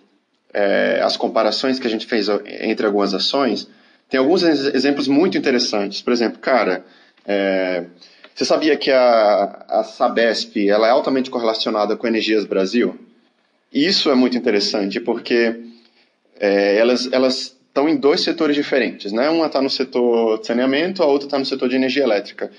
é, 0.52 1.00
as 1.02 1.16
comparações 1.16 1.78
que 1.78 1.86
a 1.86 1.90
gente 1.90 2.04
fez 2.04 2.28
entre 2.60 2.84
algumas 2.84 3.14
ações, 3.14 3.66
tem 4.06 4.20
alguns 4.20 4.42
exemplos 4.42 5.08
muito 5.08 5.38
interessantes. 5.38 6.02
Por 6.02 6.12
exemplo, 6.12 6.38
cara, 6.40 6.84
é, 7.24 7.86
Você 8.34 8.44
sabia 8.44 8.76
que 8.76 8.90
a, 8.90 9.64
a 9.66 9.82
Sabesp 9.82 10.68
ela 10.68 10.86
é 10.86 10.90
altamente 10.90 11.30
correlacionada 11.30 11.96
com 11.96 12.06
Energias 12.06 12.44
Brasil? 12.44 12.98
Isso 13.72 14.10
é 14.10 14.14
muito 14.14 14.36
interessante 14.36 15.00
porque 15.00 15.58
é, 16.38 16.76
elas, 16.76 17.10
elas 17.10 17.56
estão 17.66 17.88
em 17.88 17.96
dois 17.96 18.20
setores 18.20 18.54
diferentes, 18.54 19.10
né? 19.10 19.30
Uma 19.30 19.46
está 19.46 19.62
no 19.62 19.70
setor 19.70 20.40
de 20.40 20.46
saneamento, 20.46 21.02
a 21.02 21.06
outra 21.06 21.28
está 21.28 21.38
no 21.38 21.46
setor 21.46 21.68
de 21.70 21.76
energia 21.76 22.02
elétrica. 22.02 22.50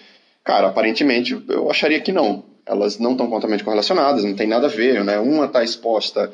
Cara, 0.44 0.68
aparentemente 0.68 1.40
eu 1.48 1.70
acharia 1.70 2.00
que 2.00 2.12
não. 2.12 2.44
Elas 2.66 2.98
não 2.98 3.12
estão 3.12 3.28
completamente 3.28 3.64
correlacionadas, 3.64 4.24
não 4.24 4.36
tem 4.36 4.48
nada 4.48 4.68
a 4.68 4.70
ver, 4.70 5.04
né? 5.04 5.20
Uma 5.20 5.46
está 5.46 5.64
exposta 5.64 6.32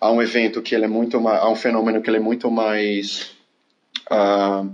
a 0.00 0.10
um 0.10 0.22
evento 0.22 0.60
que 0.60 0.74
ele 0.74 0.84
é 0.84 0.88
muito 0.88 1.20
mais, 1.20 1.42
a 1.42 1.48
um 1.48 1.56
fenômeno 1.56 2.02
que 2.02 2.10
ele 2.10 2.18
é 2.18 2.20
muito 2.20 2.50
mais, 2.50 3.30
uh, 4.10 4.68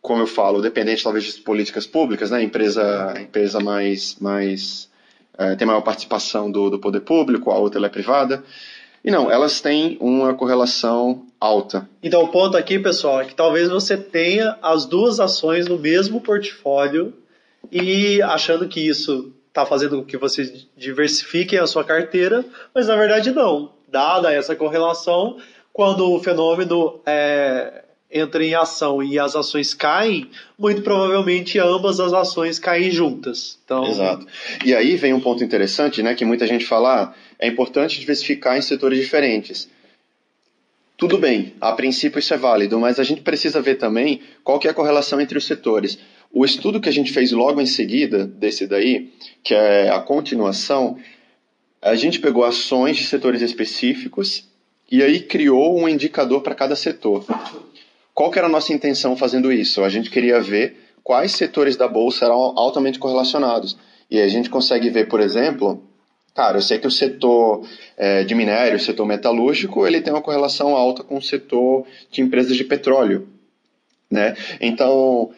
como 0.00 0.22
eu 0.22 0.26
falo, 0.26 0.62
dependente 0.62 1.02
talvez 1.02 1.24
de 1.24 1.40
políticas 1.40 1.86
públicas, 1.86 2.30
né? 2.30 2.42
Empresa, 2.42 3.14
empresa 3.20 3.60
mais, 3.60 4.16
mais 4.20 4.88
uh, 5.34 5.56
tem 5.56 5.66
maior 5.66 5.82
participação 5.82 6.50
do, 6.50 6.70
do 6.70 6.78
poder 6.78 7.00
público, 7.00 7.50
a 7.50 7.58
outra 7.58 7.84
é 7.84 7.90
privada. 7.90 8.42
E 9.04 9.10
não, 9.10 9.30
elas 9.30 9.60
têm 9.60 9.96
uma 10.00 10.34
correlação 10.34 11.26
alta. 11.40 11.88
Então 12.02 12.22
o 12.22 12.28
ponto 12.28 12.56
aqui, 12.56 12.78
pessoal, 12.78 13.20
é 13.20 13.24
que 13.24 13.34
talvez 13.34 13.68
você 13.68 13.96
tenha 13.96 14.56
as 14.62 14.86
duas 14.86 15.20
ações 15.20 15.66
no 15.66 15.78
mesmo 15.78 16.20
portfólio 16.20 17.14
e 17.70 18.22
achando 18.22 18.68
que 18.68 18.80
isso 18.80 19.32
está 19.48 19.66
fazendo 19.66 19.98
com 19.98 20.04
que 20.04 20.16
vocês 20.16 20.66
diversifiquem 20.76 21.58
a 21.58 21.66
sua 21.66 21.84
carteira, 21.84 22.44
mas 22.74 22.86
na 22.86 22.96
verdade 22.96 23.30
não. 23.30 23.72
Dada 23.88 24.32
essa 24.32 24.54
correlação, 24.54 25.38
quando 25.72 26.10
o 26.10 26.22
fenômeno 26.22 27.00
é, 27.06 27.84
entra 28.10 28.44
em 28.44 28.54
ação 28.54 29.02
e 29.02 29.18
as 29.18 29.34
ações 29.34 29.74
caem, 29.74 30.30
muito 30.58 30.82
provavelmente 30.82 31.58
ambas 31.58 32.00
as 32.00 32.12
ações 32.12 32.58
caem 32.58 32.90
juntas. 32.90 33.58
Então... 33.64 33.86
Exato. 33.86 34.26
E 34.64 34.74
aí 34.74 34.96
vem 34.96 35.12
um 35.12 35.20
ponto 35.20 35.42
interessante, 35.42 36.02
né, 36.02 36.14
que 36.14 36.24
muita 36.24 36.46
gente 36.46 36.64
fala, 36.64 37.02
ah, 37.02 37.14
é 37.38 37.46
importante 37.46 37.98
diversificar 37.98 38.56
em 38.56 38.62
setores 38.62 38.98
diferentes. 38.98 39.68
Tudo 40.96 41.16
bem, 41.16 41.54
a 41.60 41.72
princípio 41.72 42.18
isso 42.18 42.34
é 42.34 42.36
válido, 42.36 42.78
mas 42.80 42.98
a 42.98 43.04
gente 43.04 43.20
precisa 43.20 43.62
ver 43.62 43.76
também 43.76 44.20
qual 44.42 44.58
que 44.58 44.66
é 44.66 44.70
a 44.72 44.74
correlação 44.74 45.20
entre 45.20 45.38
os 45.38 45.46
setores. 45.46 45.96
O 46.32 46.44
estudo 46.44 46.80
que 46.80 46.88
a 46.88 46.92
gente 46.92 47.12
fez 47.12 47.32
logo 47.32 47.60
em 47.60 47.66
seguida 47.66 48.26
desse 48.26 48.66
daí, 48.66 49.10
que 49.42 49.54
é 49.54 49.90
a 49.90 50.00
continuação, 50.00 50.98
a 51.80 51.94
gente 51.94 52.20
pegou 52.20 52.44
ações 52.44 52.96
de 52.96 53.04
setores 53.04 53.40
específicos 53.40 54.48
e 54.90 55.02
aí 55.02 55.20
criou 55.20 55.78
um 55.78 55.88
indicador 55.88 56.42
para 56.42 56.54
cada 56.54 56.76
setor. 56.76 57.24
Qual 58.14 58.30
que 58.30 58.38
era 58.38 58.48
a 58.48 58.50
nossa 58.50 58.72
intenção 58.72 59.16
fazendo 59.16 59.52
isso? 59.52 59.82
A 59.84 59.88
gente 59.88 60.10
queria 60.10 60.40
ver 60.40 60.76
quais 61.04 61.32
setores 61.32 61.76
da 61.76 61.86
bolsa 61.86 62.24
eram 62.24 62.36
altamente 62.36 62.98
correlacionados. 62.98 63.76
E 64.10 64.20
a 64.20 64.28
gente 64.28 64.50
consegue 64.50 64.90
ver, 64.90 65.08
por 65.08 65.20
exemplo, 65.20 65.82
cara, 66.34 66.58
eu 66.58 66.62
sei 66.62 66.78
que 66.78 66.86
o 66.86 66.90
setor 66.90 67.66
é, 67.96 68.24
de 68.24 68.34
minério, 68.34 68.76
o 68.76 68.80
setor 68.80 69.06
metalúrgico, 69.06 69.86
ele 69.86 70.00
tem 70.00 70.12
uma 70.12 70.22
correlação 70.22 70.74
alta 70.74 71.02
com 71.02 71.16
o 71.16 71.22
setor 71.22 71.86
de 72.10 72.22
empresas 72.22 72.56
de 72.56 72.64
petróleo, 72.64 73.28
né? 74.10 74.34
Então, 74.60 75.30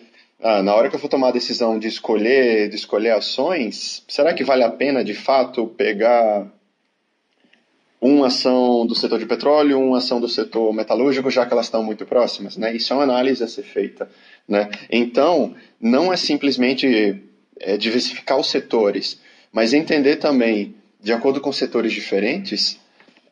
ah, 0.42 0.62
na 0.62 0.74
hora 0.74 0.88
que 0.88 0.96
eu 0.96 1.00
for 1.00 1.08
tomar 1.08 1.28
a 1.28 1.32
decisão 1.32 1.78
de 1.78 1.88
escolher, 1.88 2.68
de 2.68 2.76
escolher 2.76 3.10
ações, 3.10 4.02
será 4.08 4.32
que 4.32 4.42
vale 4.42 4.62
a 4.62 4.70
pena 4.70 5.04
de 5.04 5.14
fato 5.14 5.66
pegar 5.66 6.50
uma 8.00 8.28
ação 8.28 8.86
do 8.86 8.94
setor 8.94 9.18
de 9.18 9.26
petróleo, 9.26 9.78
uma 9.78 9.98
ação 9.98 10.18
do 10.18 10.28
setor 10.28 10.72
metalúrgico, 10.72 11.30
já 11.30 11.44
que 11.44 11.52
elas 11.52 11.66
estão 11.66 11.82
muito 11.82 12.06
próximas, 12.06 12.56
né? 12.56 12.74
Isso 12.74 12.92
é 12.92 12.96
uma 12.96 13.02
análise 13.02 13.44
a 13.44 13.48
ser 13.48 13.62
feita, 13.62 14.10
né? 14.48 14.70
Então, 14.90 15.54
não 15.78 16.10
é 16.10 16.16
simplesmente 16.16 17.22
é, 17.58 17.76
diversificar 17.76 18.38
os 18.38 18.48
setores, 18.48 19.20
mas 19.52 19.74
entender 19.74 20.16
também, 20.16 20.74
de 20.98 21.12
acordo 21.12 21.42
com 21.42 21.52
setores 21.52 21.92
diferentes, 21.92 22.79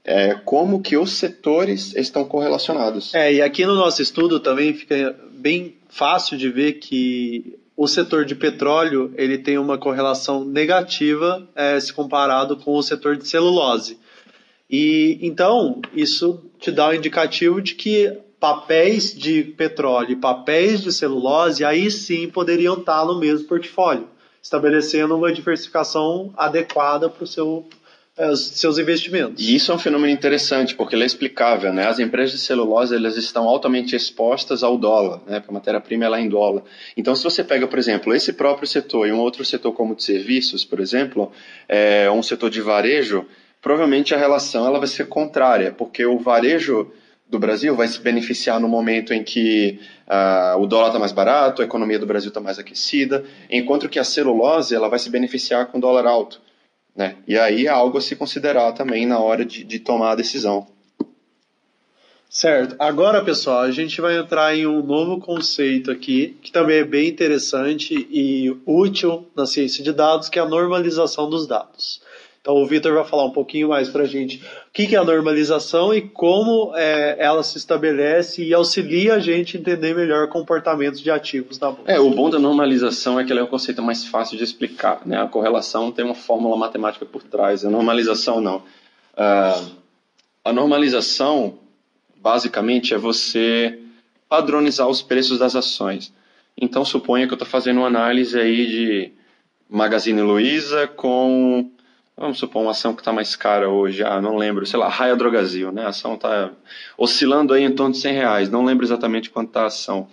é, 0.09 0.35
como 0.43 0.81
que 0.81 0.97
os 0.97 1.13
setores 1.13 1.95
estão 1.95 2.25
correlacionados. 2.25 3.15
É, 3.15 3.31
e 3.31 3.43
aqui 3.43 3.67
no 3.67 3.75
nosso 3.75 4.01
estudo 4.01 4.41
também 4.41 4.73
fica 4.73 5.15
bem 5.33 5.75
fácil 5.91 6.39
de 6.39 6.49
ver 6.49 6.75
que 6.75 7.59
o 7.77 7.87
setor 7.87 8.25
de 8.25 8.35
petróleo 8.35 9.13
ele 9.17 9.37
tem 9.37 9.59
uma 9.59 9.77
correlação 9.77 10.47
negativa 10.47 11.47
é, 11.55 11.79
se 11.79 11.93
comparado 11.93 12.57
com 12.57 12.75
o 12.75 12.83
setor 12.83 13.19
de 13.19 13.29
celulose. 13.29 13.99
E 14.71 15.19
então 15.21 15.83
isso 15.95 16.43
te 16.59 16.71
dá 16.71 16.89
um 16.89 16.95
indicativo 16.95 17.61
de 17.61 17.75
que 17.75 18.11
papéis 18.41 19.15
de 19.15 19.43
petróleo 19.43 20.13
e 20.13 20.17
papéis 20.17 20.81
de 20.81 20.91
celulose 20.91 21.67
aí 21.67 21.91
sim 21.91 22.31
poderiam 22.31 22.79
estar 22.79 23.05
no 23.05 23.21
mesmo 23.21 23.47
portfólio, 23.47 24.09
estabelecendo 24.43 25.15
uma 25.15 25.31
diversificação 25.31 26.33
adequada 26.35 27.11
para 27.11 27.25
o 27.25 27.27
seu 27.27 27.67
seus 28.37 28.79
investimentos. 28.79 29.43
E 29.43 29.55
isso 29.55 29.71
é 29.71 29.75
um 29.75 29.79
fenômeno 29.79 30.13
interessante, 30.13 30.75
porque 30.75 30.95
ele 30.95 31.05
é 31.05 31.07
explicável. 31.07 31.73
Né? 31.73 31.87
As 31.87 31.99
empresas 31.99 32.33
de 32.33 32.39
celulose 32.39 32.95
elas 32.95 33.17
estão 33.17 33.49
altamente 33.49 33.95
expostas 33.95 34.63
ao 34.63 34.77
dólar, 34.77 35.21
né? 35.27 35.41
porque 35.41 35.51
a 35.51 35.55
matéria-prima 35.55 36.05
é 36.17 36.21
em 36.21 36.29
dólar. 36.29 36.63
Então, 36.97 37.15
se 37.15 37.23
você 37.23 37.45
pega, 37.45 37.67
por 37.67 37.79
exemplo, 37.79 38.15
esse 38.15 38.33
próprio 38.33 38.67
setor 38.67 39.07
e 39.07 39.13
um 39.13 39.19
outro 39.19 39.45
setor 39.45 39.73
como 39.73 39.95
de 39.95 40.03
serviços, 40.03 40.65
por 40.65 40.81
exemplo, 40.81 41.31
é, 41.69 42.11
um 42.11 42.23
setor 42.23 42.51
de 42.51 42.61
varejo, 42.61 43.27
provavelmente 43.63 44.15
a 44.15 44.19
relação 44.19 44.67
ela 44.67 44.79
vai 44.79 44.89
ser 44.89 45.07
contrária, 45.07 45.73
porque 45.73 46.05
o 46.05 46.19
varejo 46.19 46.91
do 47.29 47.39
Brasil 47.39 47.77
vai 47.77 47.87
se 47.87 48.01
beneficiar 48.01 48.59
no 48.59 48.69
momento 48.69 49.13
em 49.13 49.23
que 49.23 49.79
uh, 50.07 50.59
o 50.59 50.67
dólar 50.67 50.89
está 50.89 50.99
mais 50.99 51.13
barato, 51.13 51.61
a 51.61 51.65
economia 51.65 51.99
do 51.99 52.07
Brasil 52.07 52.29
está 52.29 52.41
mais 52.41 52.59
aquecida, 52.59 53.25
enquanto 53.51 53.89
que 53.89 53.99
a 53.99 54.05
celulose 54.05 54.75
ela 54.75 54.89
vai 54.89 54.99
se 54.99 55.11
beneficiar 55.11 55.67
com 55.67 55.77
o 55.77 55.81
dólar 55.81 56.07
alto. 56.07 56.41
Né? 56.99 57.15
E 57.29 57.39
aí 57.39 57.67
é 57.67 57.71
algo 57.71 57.97
a 57.97 58.01
se 58.01 58.17
considerar 58.17 58.73
também 58.73 59.07
na 59.07 59.21
hora 59.21 59.45
de, 59.45 59.63
de 59.63 59.79
tomar 59.79 60.11
a 60.11 60.15
decisão. 60.17 60.67
Certo. 62.29 62.75
Agora, 62.77 63.25
pessoal, 63.25 63.61
a 63.61 63.71
gente 63.71 64.01
vai 64.01 64.19
entrar 64.19 64.55
em 64.57 64.67
um 64.67 64.83
novo 64.83 65.21
conceito 65.21 65.93
aqui, 65.93 66.37
que 66.43 66.51
também 66.51 66.79
é 66.79 66.85
bem 66.85 67.09
interessante 67.09 67.95
e 68.11 68.51
útil 68.67 69.29
na 69.37 69.47
ciência 69.47 69.83
de 69.85 69.93
dados, 69.93 70.29
que 70.29 70.41
é 70.41 70.43
a 70.43 70.45
normalização 70.45 71.31
dos 71.31 71.47
dados. 71.47 72.03
Então 72.41 72.55
o 72.55 72.67
Vitor 72.67 72.95
vai 72.95 73.05
falar 73.05 73.25
um 73.25 73.31
pouquinho 73.31 73.69
mais 73.69 73.89
para 73.89 74.05
a 74.05 74.07
gente 74.07 74.39
o 74.39 74.73
que, 74.73 74.95
é 74.95 74.99
a 74.99 75.05
normalização 75.05 75.93
e 75.93 76.01
como 76.01 76.73
é, 76.77 77.17
ela 77.19 77.43
se 77.43 77.59
estabelece 77.59 78.45
e 78.45 78.55
auxilia 78.55 79.15
a 79.15 79.19
gente 79.19 79.57
a 79.57 79.61
entender 79.61 79.95
melhor 79.95 80.29
comportamentos 80.29 81.01
de 81.01 81.11
ativos 81.11 81.59
na 81.59 81.71
bolsa. 81.71 81.91
É, 81.91 81.99
o 81.99 82.11
bom 82.11 82.31
da 82.31 82.39
normalização 82.39 83.19
é 83.19 83.25
que 83.25 83.33
ela 83.33 83.41
é 83.41 83.45
um 83.45 83.49
conceito 83.49 83.83
mais 83.83 84.05
fácil 84.07 84.39
de 84.39 84.45
explicar. 84.45 85.03
Né? 85.05 85.21
A 85.21 85.27
correlação 85.27 85.91
tem 85.93 86.05
uma 86.05 86.15
fórmula 86.15 86.57
matemática 86.57 87.05
por 87.05 87.23
trás, 87.23 87.65
a 87.65 87.71
normalização 87.71 88.41
não. 88.41 88.59
Uh, 89.15 89.71
a 90.45 90.53
normalização, 90.53 91.59
basicamente, 92.17 92.95
é 92.95 92.99
você 92.99 93.79
padronizar 94.29 94.89
os 94.89 95.03
preços 95.03 95.39
das 95.39 95.57
ações. 95.57 96.13
Então 96.61 96.85
suponha 96.85 97.27
que 97.27 97.33
eu 97.33 97.37
estou 97.37 97.49
fazendo 97.49 97.79
uma 97.79 97.87
análise 97.87 98.39
aí 98.39 98.67
de 98.67 99.13
Magazine 99.69 100.23
Luiza 100.23 100.87
com 100.87 101.71
Vamos 102.19 102.41
supor 102.41 102.63
uma 102.63 102.73
ação 102.73 102.95
que 102.95 103.01
está 103.01 103.13
mais 103.13 103.37
cara 103.37 103.71
hoje, 103.71 104.03
ah, 104.03 104.21
não 104.21 104.37
lembro, 104.37 104.67
sei 104.67 104.77
lá, 104.77 104.89
Raia 104.89 105.15
Drogazil, 105.15 105.71
né? 105.71 105.85
A 105.85 105.91
ação 105.91 106.15
está 106.15 106.51
oscilando 106.97 107.55
aí 107.55 107.63
em 107.63 107.71
torno 107.73 107.93
de 107.93 108.01
100 108.01 108.13
reais, 108.13 108.51
não 108.51 108.65
lembro 108.65 108.85
exatamente 108.85 109.31
quanto 109.31 109.51
está 109.51 109.63
a 109.63 109.67
ação. 109.67 110.09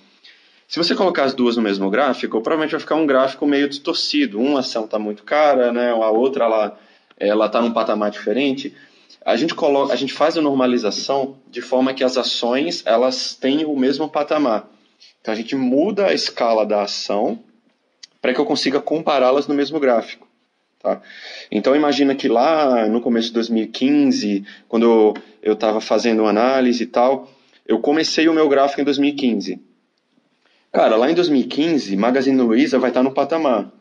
Se 0.67 0.77
você 0.77 0.93
colocar 0.93 1.23
as 1.23 1.33
duas 1.33 1.57
no 1.57 1.63
mesmo 1.63 1.89
gráfico, 1.89 2.39
provavelmente 2.41 2.71
vai 2.71 2.79
ficar 2.79 2.93
um 2.93 3.07
gráfico 3.07 3.47
meio 3.47 3.67
distorcido. 3.67 4.39
Uma 4.39 4.59
ação 4.59 4.85
está 4.85 4.99
muito 4.99 5.23
cara, 5.23 5.73
né? 5.73 5.89
A 5.89 6.09
outra 6.11 6.45
ela 6.45 6.79
ela 7.17 7.47
está 7.47 7.59
num 7.59 7.71
patamar 7.71 8.11
diferente. 8.11 8.75
A 9.25 9.35
gente 9.35 9.55
coloca, 9.55 9.91
a 9.91 9.95
gente 9.95 10.13
faz 10.13 10.37
a 10.37 10.41
normalização 10.41 11.37
de 11.49 11.61
forma 11.61 11.91
que 11.91 12.03
as 12.03 12.17
ações 12.17 12.83
elas 12.85 13.33
tenham 13.33 13.71
o 13.71 13.79
mesmo 13.79 14.07
patamar. 14.07 14.67
Então 15.21 15.33
a 15.33 15.37
gente 15.37 15.55
muda 15.55 16.05
a 16.05 16.13
escala 16.13 16.67
da 16.67 16.83
ação 16.83 17.39
para 18.21 18.31
que 18.31 18.39
eu 18.39 18.45
consiga 18.45 18.79
compará-las 18.79 19.47
no 19.47 19.55
mesmo 19.55 19.79
gráfico. 19.79 20.27
Tá? 20.85 21.01
Então 21.49 21.75
imagina 21.75 22.13
que 22.13 22.27
lá 22.27 22.87
no 22.87 23.01
começo 23.01 23.29
de 23.29 23.33
2015, 23.33 24.45
quando 24.67 25.15
eu 25.41 25.53
estava 25.53 25.81
fazendo 25.81 26.27
análise 26.27 26.83
e 26.83 26.85
tal, 26.85 27.27
eu 27.67 27.79
comecei 27.79 28.29
o 28.29 28.33
meu 28.35 28.47
gráfico 28.47 28.81
em 28.81 28.83
2015. 28.83 29.59
Cara, 30.71 30.95
lá 30.95 31.09
em 31.09 31.15
2015, 31.15 31.97
Magazine 31.97 32.39
Luiza 32.39 32.77
vai 32.77 32.91
estar 32.91 33.01
no 33.01 33.09
patamar. 33.09 33.71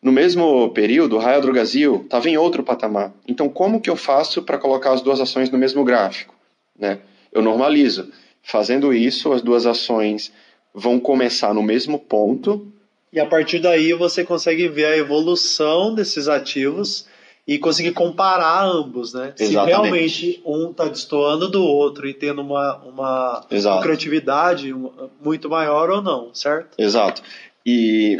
No 0.00 0.10
mesmo 0.10 0.70
período, 0.70 1.18
Raia 1.18 1.42
Drogazil 1.42 2.04
estava 2.04 2.26
em 2.30 2.38
outro 2.38 2.62
patamar. 2.62 3.12
Então, 3.28 3.50
como 3.50 3.78
que 3.78 3.90
eu 3.90 3.96
faço 3.96 4.40
para 4.40 4.56
colocar 4.56 4.92
as 4.92 5.02
duas 5.02 5.20
ações 5.20 5.50
no 5.50 5.58
mesmo 5.58 5.84
gráfico? 5.84 6.34
Né? 6.78 7.00
Eu 7.30 7.42
normalizo. 7.42 8.10
Fazendo 8.42 8.94
isso, 8.94 9.30
as 9.30 9.42
duas 9.42 9.66
ações 9.66 10.32
vão 10.72 10.98
começar 10.98 11.52
no 11.52 11.62
mesmo 11.62 11.98
ponto, 11.98 12.72
e 13.16 13.20
a 13.20 13.24
partir 13.24 13.60
daí 13.60 13.94
você 13.94 14.22
consegue 14.22 14.68
ver 14.68 14.84
a 14.84 14.96
evolução 14.98 15.94
desses 15.94 16.28
ativos 16.28 17.06
e 17.46 17.58
conseguir 17.58 17.92
comparar 17.92 18.62
ambos, 18.62 19.14
né? 19.14 19.32
Exatamente. 19.38 19.48
Se 19.48 19.66
realmente 19.66 20.42
um 20.44 20.70
está 20.70 20.86
destoando 20.86 21.48
do 21.48 21.64
outro 21.64 22.06
e 22.06 22.12
tendo 22.12 22.42
uma, 22.42 22.76
uma 22.84 23.46
lucratividade 23.50 24.70
muito 25.18 25.48
maior 25.48 25.88
ou 25.88 26.02
não, 26.02 26.34
certo? 26.34 26.74
Exato. 26.76 27.22
E 27.64 28.18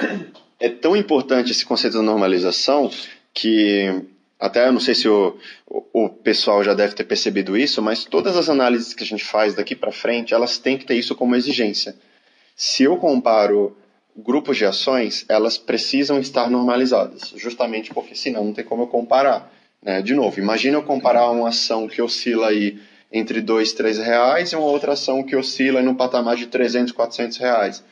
é 0.59 0.71
tão 0.71 0.97
importante 0.97 1.53
esse 1.53 1.67
conceito 1.67 1.99
da 1.99 2.03
normalização 2.03 2.91
que 3.35 4.03
até 4.41 4.67
eu 4.67 4.73
não 4.73 4.81
sei 4.81 4.95
se 4.95 5.07
o, 5.07 5.37
o, 5.67 5.85
o, 5.93 6.09
pessoal 6.09 6.65
já 6.65 6.73
deve 6.73 6.95
ter 6.95 7.05
percebido 7.05 7.55
isso, 7.55 7.83
mas 7.83 8.07
todas 8.07 8.35
as 8.35 8.49
análises 8.49 8.95
que 8.95 9.05
a 9.05 9.07
gente 9.07 9.25
faz 9.25 9.55
daqui 9.55 9.75
para 9.75 9.93
frente, 9.93 10.33
elas 10.33 10.57
têm 10.57 10.79
que 10.79 10.87
ter 10.87 10.95
isso 10.95 11.15
como 11.15 11.37
exigência. 11.37 11.95
Se 12.57 12.85
eu 12.85 12.97
comparo 12.97 13.77
grupos 14.17 14.57
de 14.57 14.65
ações, 14.65 15.25
elas 15.29 15.59
precisam 15.59 16.19
estar 16.19 16.51
normalizadas, 16.51 17.35
justamente 17.37 17.93
porque 17.93 18.15
senão 18.15 18.45
não 18.45 18.53
tem 18.53 18.65
como 18.65 18.85
eu 18.85 18.87
comparar. 18.87 19.53
Né? 19.83 20.01
De 20.01 20.15
novo, 20.15 20.39
imagina 20.39 20.79
eu 20.79 20.83
comparar 20.83 21.31
uma 21.31 21.49
ação 21.49 21.87
que 21.87 22.01
oscila 22.01 22.49
aí 22.49 22.79
entre 23.13 23.41
2 23.41 23.71
e 23.71 23.77
3 23.77 23.99
reais 23.99 24.53
e 24.53 24.57
uma 24.57 24.67
outra 24.67 24.93
ação 24.93 25.23
que 25.23 25.37
oscila 25.37 25.83
no 25.83 25.95
patamar 25.95 26.37
de 26.37 26.47
300, 26.47 26.93
400 26.93 27.37
reais. 27.39 27.85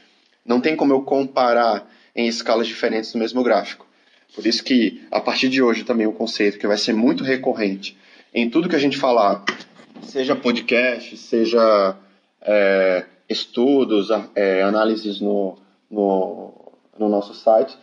Não 0.44 0.60
tem 0.60 0.74
como 0.74 0.92
eu 0.92 1.02
comparar 1.02 1.88
em 2.14 2.26
escalas 2.26 2.66
diferentes 2.66 3.12
no 3.14 3.20
mesmo 3.20 3.42
gráfico. 3.42 3.86
Por 4.34 4.46
isso 4.46 4.64
que, 4.64 5.02
a 5.10 5.20
partir 5.20 5.48
de 5.48 5.62
hoje, 5.62 5.84
também 5.84 6.06
o 6.06 6.10
um 6.10 6.14
conceito 6.14 6.58
que 6.58 6.66
vai 6.66 6.76
ser 6.76 6.92
muito 6.92 7.22
recorrente 7.22 7.96
em 8.32 8.50
tudo 8.50 8.68
que 8.68 8.74
a 8.74 8.80
gente 8.80 8.96
falar, 8.96 9.44
seja 10.02 10.34
podcast, 10.34 11.16
seja 11.16 11.96
é, 12.42 13.04
estudos, 13.28 14.08
é, 14.34 14.62
análises 14.62 15.20
no, 15.20 15.56
no, 15.90 16.72
no 16.98 17.08
nosso 17.08 17.34
site, 17.34 17.76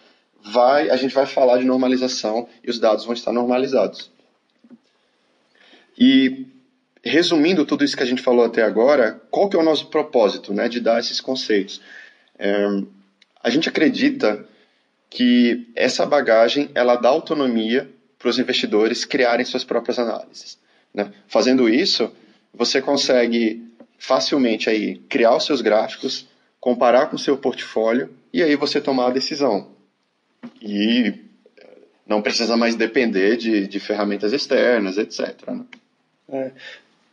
vai, 0.43 0.89
a 0.89 0.96
gente 0.96 1.13
vai 1.13 1.25
falar 1.25 1.58
de 1.58 1.65
normalização 1.65 2.48
e 2.63 2.70
os 2.70 2.79
dados 2.79 3.05
vão 3.05 3.13
estar 3.13 3.31
normalizados. 3.31 4.12
E 5.98 6.48
resumindo 7.03 7.65
tudo 7.65 7.84
isso 7.84 7.98
que 7.98 8.03
a 8.03 8.08
gente 8.08 8.22
falou 8.22 8.46
até 8.46 8.63
agora, 8.63 9.22
qual 9.29 9.50
que 9.50 9.55
é 9.55 9.60
o 9.60 9.63
nosso 9.63 9.88
propósito 9.88 10.53
né, 10.53 10.67
de 10.67 10.79
dar 10.79 11.00
esses 11.00 11.20
conceitos? 11.20 11.81
É, 12.38 12.65
a 13.43 13.50
gente 13.50 13.70
acredita 13.70 14.46
que 15.10 15.67
essa 15.75 16.05
bagagem 16.05 16.70
ela 16.74 16.96
dá 16.96 17.10
autonomia 17.10 17.89
para 18.17 18.29
os 18.29 18.39
investidores 18.39 19.03
criarem 19.03 19.46
suas 19.46 19.63
próprias 19.63 20.00
análises. 20.00 20.58
Né? 20.93 21.12
Fazendo 21.27 21.67
isso, 21.67 22.12
você 22.53 22.81
consegue 22.81 23.67
facilmente 23.98 24.70
aí 24.70 24.98
criar 25.10 25.36
os 25.36 25.46
seus 25.46 25.62
gráficos, 25.62 26.27
comparar 26.62 27.08
com 27.08 27.15
o 27.15 27.20
seu 27.20 27.36
portfólio 27.36 28.10
e 28.32 28.41
aí 28.41 28.56
você 28.56 28.80
tomar 28.80 29.08
a 29.08 29.12
decisão. 29.12 29.70
E 30.62 31.13
eh, 31.58 31.68
não 32.08 32.22
precisa 32.22 32.56
mais 32.56 32.75
depender 32.75 33.36
de, 33.36 33.68
de 33.68 33.80
ferramentas 33.80 34.32
externas, 34.32 34.98
etc. 34.98 35.36
Né? 35.50 35.65
É. 36.30 36.51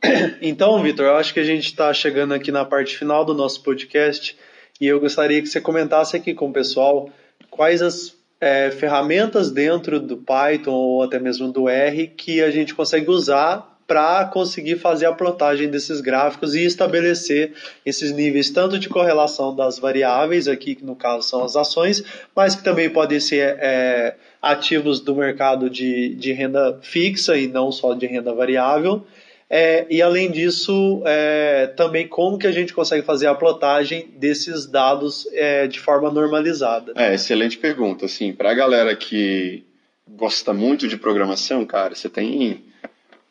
Então, 0.40 0.81
Vitor, 0.81 1.07
eu 1.07 1.17
acho 1.17 1.35
que 1.35 1.40
a 1.40 1.45
gente 1.45 1.64
está 1.64 1.93
chegando 1.93 2.33
aqui 2.33 2.52
na 2.52 2.64
parte 2.64 2.97
final 2.97 3.25
do 3.25 3.35
nosso 3.35 3.62
podcast 3.62 4.38
e 4.81 4.87
eu 4.87 5.00
gostaria 5.00 5.43
que 5.43 5.49
você 5.49 5.61
comentasse 5.61 6.17
aqui 6.17 6.35
com 6.35 6.50
o 6.50 6.52
pessoal 6.52 7.11
quais 7.50 7.83
as 7.83 8.17
é, 8.40 8.71
ferramentas 8.71 9.50
dentro 9.50 9.99
do 9.99 10.19
Python 10.19 10.71
ou 10.71 11.02
até 11.02 11.19
mesmo 11.19 11.50
do 11.50 11.69
R 11.69 12.07
que 12.07 12.40
a 12.40 12.50
gente 12.50 12.75
consegue 12.75 13.11
usar 13.11 13.77
para 13.88 14.26
conseguir 14.26 14.76
fazer 14.76 15.07
a 15.07 15.12
plotagem 15.12 15.71
desses 15.71 16.02
gráficos 16.02 16.54
e 16.54 16.62
estabelecer 16.62 17.54
esses 17.87 18.12
níveis 18.12 18.50
tanto 18.50 18.78
de 18.78 18.87
correlação 18.87 19.57
das 19.57 19.78
variáveis, 19.78 20.47
aqui 20.47 20.75
que 20.75 20.85
no 20.85 20.95
caso 20.95 21.26
são 21.26 21.42
as 21.42 21.57
ações, 21.57 22.04
mas 22.37 22.54
que 22.54 22.62
também 22.62 22.90
podem 22.90 23.18
ser 23.18 23.57
é, 23.59 24.14
ativos 24.42 25.00
do 25.00 25.16
mercado 25.16 25.71
de, 25.71 26.14
de 26.16 26.33
renda 26.33 26.78
fixa 26.83 27.38
e 27.38 27.49
não 27.49 27.73
só 27.73 27.95
de 27.95 28.07
renda 28.07 28.35
variável. 28.35 29.07
É, 29.49 29.87
e 29.88 30.02
além 30.02 30.30
disso, 30.30 31.02
é, 31.07 31.68
também 31.68 32.07
como 32.07 32.38
que 32.38 32.47
a 32.47 32.52
gente 32.52 32.75
consegue 32.75 33.07
fazer 33.07 33.28
a 33.28 33.35
plotagem 33.35 34.11
desses 34.18 34.66
dados 34.66 35.26
é, 35.33 35.66
de 35.66 35.80
forma 35.80 36.11
normalizada? 36.11 36.92
É, 36.95 37.14
excelente 37.14 37.57
pergunta. 37.57 38.04
Assim, 38.04 38.35
para 38.35 38.50
a 38.50 38.54
galera 38.54 38.95
que 38.95 39.64
gosta 40.07 40.52
muito 40.52 40.87
de 40.87 40.99
programação, 40.99 41.64
cara, 41.64 41.95
você 41.95 42.11
tem 42.11 42.67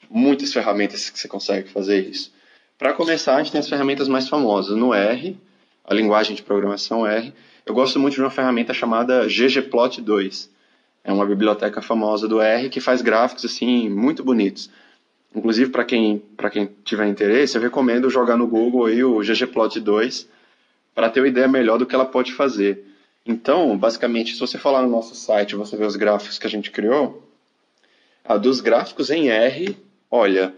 muitas 0.10 0.54
ferramentas 0.54 1.10
que 1.10 1.20
você 1.20 1.28
consegue 1.28 1.70
fazer 1.70 2.08
isso. 2.08 2.32
Para 2.78 2.94
começar, 2.94 3.36
a 3.36 3.38
gente 3.40 3.52
tem 3.52 3.60
as 3.60 3.70
ferramentas 3.70 4.08
mais 4.08 4.30
famosas. 4.30 4.78
No 4.78 4.94
R, 4.94 5.38
a 5.84 5.94
linguagem 5.94 6.36
de 6.36 6.44
programação 6.44 7.08
R, 7.08 7.34
eu 7.66 7.74
gosto 7.74 8.00
muito 8.00 8.14
de 8.14 8.22
uma 8.22 8.30
ferramenta 8.30 8.74
chamada 8.74 9.26
ggplot2. 9.26 10.50
É 11.04 11.12
uma 11.12 11.26
biblioteca 11.26 11.82
famosa 11.82 12.28
do 12.28 12.42
R 12.42 12.70
que 12.70 12.80
faz 12.80 13.02
gráficos 13.02 13.46
assim 13.46 13.90
muito 13.90 14.24
bonitos. 14.24 14.70
Inclusive, 15.36 15.72
para 15.72 15.84
quem, 15.84 16.22
quem 16.52 16.70
tiver 16.84 17.08
interesse, 17.08 17.58
eu 17.58 17.62
recomendo 17.62 18.10
jogar 18.10 18.38
no 18.38 18.48
Google 18.48 18.86
aí 18.86 19.04
o 19.04 19.18
ggplot2 19.18 20.28
para 20.94 21.10
ter 21.10 21.20
uma 21.20 21.28
ideia 21.28 21.48
melhor 21.48 21.78
do 21.78 21.86
que 21.86 21.96
ela 21.96 22.06
pode 22.06 22.34
fazer. 22.34 22.86
Então, 23.26 23.78
basicamente, 23.78 24.34
se 24.34 24.40
você 24.40 24.58
falar 24.58 24.82
no 24.82 24.90
nosso 24.90 25.14
site 25.14 25.56
você 25.56 25.76
vê 25.76 25.86
os 25.86 25.96
gráficos 25.96 26.40
que 26.40 26.48
a 26.48 26.50
gente 26.50 26.72
criou, 26.72 27.24
a 28.24 28.38
dos 28.38 28.62
gráficos 28.62 29.10
em 29.10 29.30
R, 29.30 29.78
olha, 30.10 30.54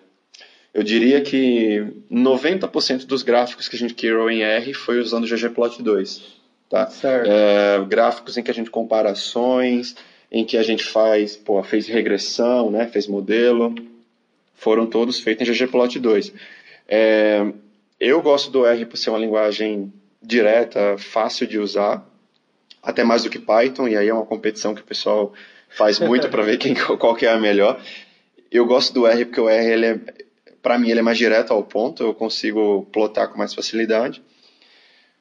eu 0.73 0.83
diria 0.83 1.21
que 1.21 1.85
90% 2.11 3.05
dos 3.05 3.23
gráficos 3.23 3.67
que 3.67 3.75
a 3.75 3.79
gente 3.79 3.93
criou 3.93 4.29
em 4.29 4.41
R 4.41 4.73
foi 4.73 4.99
usando 4.99 5.23
o 5.23 5.27
ggplot2. 5.27 6.21
Tá? 6.69 6.87
Certo. 6.87 7.29
É, 7.29 7.83
gráficos 7.85 8.37
em 8.37 8.43
que 8.43 8.51
a 8.51 8.53
gente 8.53 8.69
compara 8.69 9.11
ações, 9.11 9.95
em 10.31 10.45
que 10.45 10.55
a 10.57 10.63
gente 10.63 10.83
faz, 10.83 11.35
pô, 11.35 11.61
fez 11.63 11.87
regressão, 11.87 12.69
né, 12.69 12.87
fez 12.87 13.07
modelo 13.07 13.73
foram 14.59 14.85
todos 14.85 15.19
feitos 15.19 15.47
em 15.47 15.51
ggplot2. 15.51 16.33
É, 16.87 17.45
eu 17.99 18.21
gosto 18.21 18.51
do 18.51 18.65
R 18.65 18.85
por 18.85 18.97
ser 18.97 19.09
uma 19.09 19.17
linguagem 19.17 19.91
direta, 20.21 20.97
fácil 20.97 21.47
de 21.47 21.57
usar, 21.57 22.05
até 22.83 23.03
mais 23.03 23.23
do 23.23 23.29
que 23.29 23.39
Python, 23.39 23.87
e 23.87 23.95
aí 23.95 24.09
é 24.09 24.13
uma 24.13 24.25
competição 24.25 24.75
que 24.75 24.81
o 24.81 24.85
pessoal 24.85 25.33
faz 25.69 25.99
muito 25.99 26.27
para 26.29 26.43
ver 26.43 26.57
quem, 26.57 26.75
qual 26.75 27.15
que 27.15 27.25
é 27.25 27.31
a 27.31 27.39
melhor. 27.39 27.81
Eu 28.51 28.65
gosto 28.65 28.93
do 28.93 29.05
R 29.05 29.25
porque 29.25 29.41
o 29.41 29.49
R, 29.49 29.71
ele 29.71 29.85
é, 29.85 29.99
para 30.61 30.77
mim, 30.77 30.89
ele 30.89 30.99
é 30.99 31.03
mais 31.03 31.17
direto 31.17 31.51
ao 31.51 31.63
ponto, 31.63 32.03
eu 32.03 32.13
consigo 32.13 32.87
plotar 32.91 33.29
com 33.29 33.37
mais 33.37 33.53
facilidade. 33.53 34.21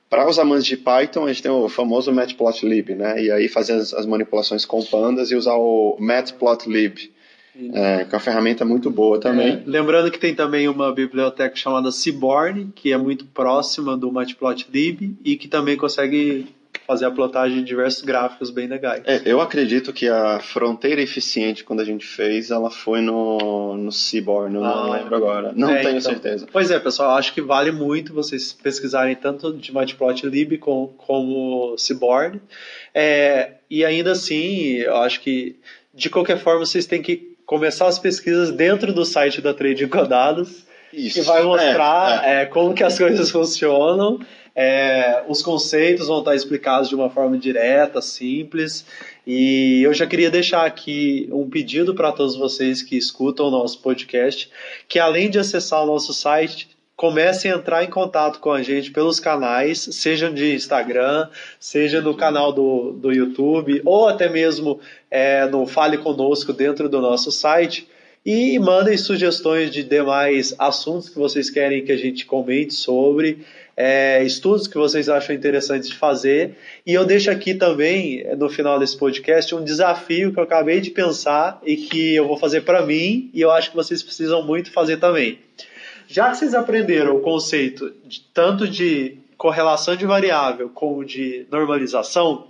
Para 0.09 0.29
os 0.29 0.39
amantes 0.39 0.67
de 0.67 0.77
Python, 0.77 1.25
a 1.25 1.29
gente 1.29 1.43
tem 1.43 1.51
o 1.51 1.69
famoso 1.69 2.11
matplotlib, 2.13 2.95
né? 2.95 3.23
E 3.23 3.31
aí 3.31 3.47
fazer 3.47 3.75
as, 3.75 3.93
as 3.93 4.07
manipulações 4.07 4.65
com 4.65 4.83
pandas 4.83 5.31
e 5.31 5.35
usar 5.35 5.55
o 5.55 5.99
matplotlib, 6.01 7.11
é, 7.75 8.05
que 8.05 8.15
é 8.15 8.17
uma 8.17 8.21
ferramenta 8.21 8.65
muito 8.65 8.91
boa 8.91 9.21
também. 9.21 9.49
É, 9.49 9.63
lembrando 9.67 10.11
que 10.11 10.19
tem 10.19 10.35
também 10.35 10.67
uma 10.69 10.95
biblioteca 10.95 11.55
chamada 11.57 11.91
Seaborn, 11.91 12.73
que 12.75 12.93
é 12.93 12.97
muito 12.97 13.27
próxima 13.27 13.97
do 13.97 14.11
Matplotlib 14.13 15.17
e 15.25 15.37
que 15.37 15.49
também 15.49 15.77
consegue 15.77 16.47
fazer 16.89 17.05
a 17.05 17.11
plotagem 17.11 17.59
de 17.59 17.65
diversos 17.65 18.03
gráficos 18.03 18.49
bem 18.49 18.67
legais. 18.67 19.03
É, 19.05 19.21
eu 19.27 19.43
acredito 19.43 19.93
que 19.93 20.09
a 20.09 20.41
fronteira 20.41 21.03
eficiente, 21.03 21.63
quando 21.63 21.81
a 21.81 21.85
gente 21.85 22.07
fez, 22.07 22.51
ela 22.51 22.71
foi 22.71 23.03
no, 23.03 23.77
no 23.77 23.93
Seaborn, 23.93 24.57
ah, 24.57 24.61
não 24.61 24.91
lembro 24.93 25.15
agora. 25.15 25.53
Não 25.55 25.69
é, 25.69 25.83
tenho 25.83 25.99
então, 25.99 26.11
certeza. 26.13 26.49
Pois 26.51 26.71
é, 26.71 26.79
pessoal, 26.79 27.11
acho 27.19 27.35
que 27.35 27.43
vale 27.43 27.71
muito 27.71 28.15
vocês 28.15 28.55
pesquisarem 28.55 29.15
tanto 29.15 29.53
de 29.53 29.71
Matplotlib 29.71 30.57
como, 30.57 30.89
como 30.97 31.77
Seaborn. 31.77 32.41
É, 32.95 33.57
e 33.69 33.85
ainda 33.85 34.13
assim, 34.13 34.77
eu 34.77 34.97
acho 34.97 35.21
que 35.21 35.57
de 35.93 36.09
qualquer 36.09 36.39
forma 36.39 36.65
vocês 36.65 36.87
têm 36.87 37.03
que 37.03 37.37
começar 37.45 37.87
as 37.87 37.99
pesquisas 37.99 38.51
dentro 38.51 38.95
do 38.95 39.05
site 39.05 39.43
da 39.43 39.53
Trade 39.53 39.85
Encodados, 39.85 40.65
Isso. 40.91 41.21
que 41.21 41.27
vai 41.27 41.43
mostrar 41.43 42.25
é, 42.25 42.29
é. 42.29 42.43
É, 42.43 42.47
como 42.47 42.73
que 42.73 42.83
as 42.83 42.97
coisas 42.97 43.31
funcionam. 43.31 44.19
É, 44.55 45.23
os 45.29 45.43
conceitos 45.43 46.09
vão 46.09 46.19
estar 46.19 46.35
explicados 46.35 46.89
de 46.89 46.95
uma 46.95 47.11
forma 47.11 47.39
direta, 47.39 48.03
simples. 48.03 48.85
E 49.27 49.83
eu 49.83 49.93
já 49.93 50.07
queria 50.07 50.31
deixar 50.31 50.65
aqui 50.65 51.29
um 51.33 51.49
pedido 51.49 51.95
para 51.95 52.13
todos 52.13 52.37
vocês 52.37 52.83
que 52.83 52.97
escutam 52.97 53.47
o 53.47 53.51
nosso 53.51 53.81
podcast, 53.81 54.51
que 54.89 54.99
além 54.99 55.31
de 55.31 55.39
acessar 55.39 55.83
o 55.83 55.87
nosso 55.87 56.13
site, 56.15 56.69
comecem 56.99 57.53
a 57.53 57.55
entrar 57.55 57.85
em 57.85 57.91
contato 57.91 58.41
com 58.41 58.51
a 58.51 58.61
gente 58.61 58.91
pelos 58.91 59.21
canais, 59.21 59.89
seja 59.93 60.29
de 60.29 60.53
Instagram, 60.53 61.29
seja 61.61 62.01
no 62.01 62.13
canal 62.13 62.53
do, 62.53 62.91
do 62.91 63.13
YouTube, 63.13 63.81
ou 63.85 64.09
até 64.09 64.29
mesmo 64.29 64.81
é, 65.09 65.47
no 65.47 65.65
Fale 65.65 65.99
Conosco 65.99 66.53
dentro 66.53 66.89
do 66.89 67.01
nosso 67.01 67.31
site. 67.31 67.89
E 68.31 68.59
mandem 68.59 68.95
sugestões 68.99 69.71
de 69.71 69.83
demais 69.83 70.55
assuntos 70.59 71.09
que 71.09 71.19
vocês 71.19 71.49
querem 71.49 71.83
que 71.83 71.91
a 71.91 71.97
gente 71.97 72.27
comente 72.27 72.75
sobre, 72.75 73.39
é, 73.75 74.23
estudos 74.23 74.69
que 74.69 74.77
vocês 74.77 75.09
acham 75.09 75.35
interessantes 75.35 75.89
de 75.89 75.97
fazer. 75.97 76.55
E 76.85 76.93
eu 76.93 77.07
deixo 77.07 77.31
aqui 77.31 77.55
também, 77.55 78.23
no 78.37 78.51
final 78.51 78.79
desse 78.79 78.99
podcast, 78.99 79.55
um 79.55 79.65
desafio 79.65 80.31
que 80.31 80.39
eu 80.39 80.43
acabei 80.43 80.79
de 80.79 80.91
pensar 80.91 81.59
e 81.65 81.75
que 81.79 82.17
eu 82.17 82.29
vou 82.29 82.37
fazer 82.37 82.61
para 82.67 82.85
mim 82.85 83.31
e 83.33 83.41
eu 83.41 83.51
acho 83.51 83.71
que 83.71 83.77
vocês 83.77 84.03
precisam 84.03 84.43
muito 84.43 84.71
fazer 84.73 84.99
também. 84.99 85.39
Já 86.07 86.31
que 86.31 86.37
vocês 86.37 86.53
aprenderam 86.53 87.17
o 87.17 87.21
conceito 87.21 87.95
de, 88.05 88.21
tanto 88.35 88.69
de 88.69 89.17
correlação 89.39 89.97
de 89.97 90.05
variável 90.05 90.69
como 90.69 91.03
de 91.03 91.47
normalização, 91.51 92.47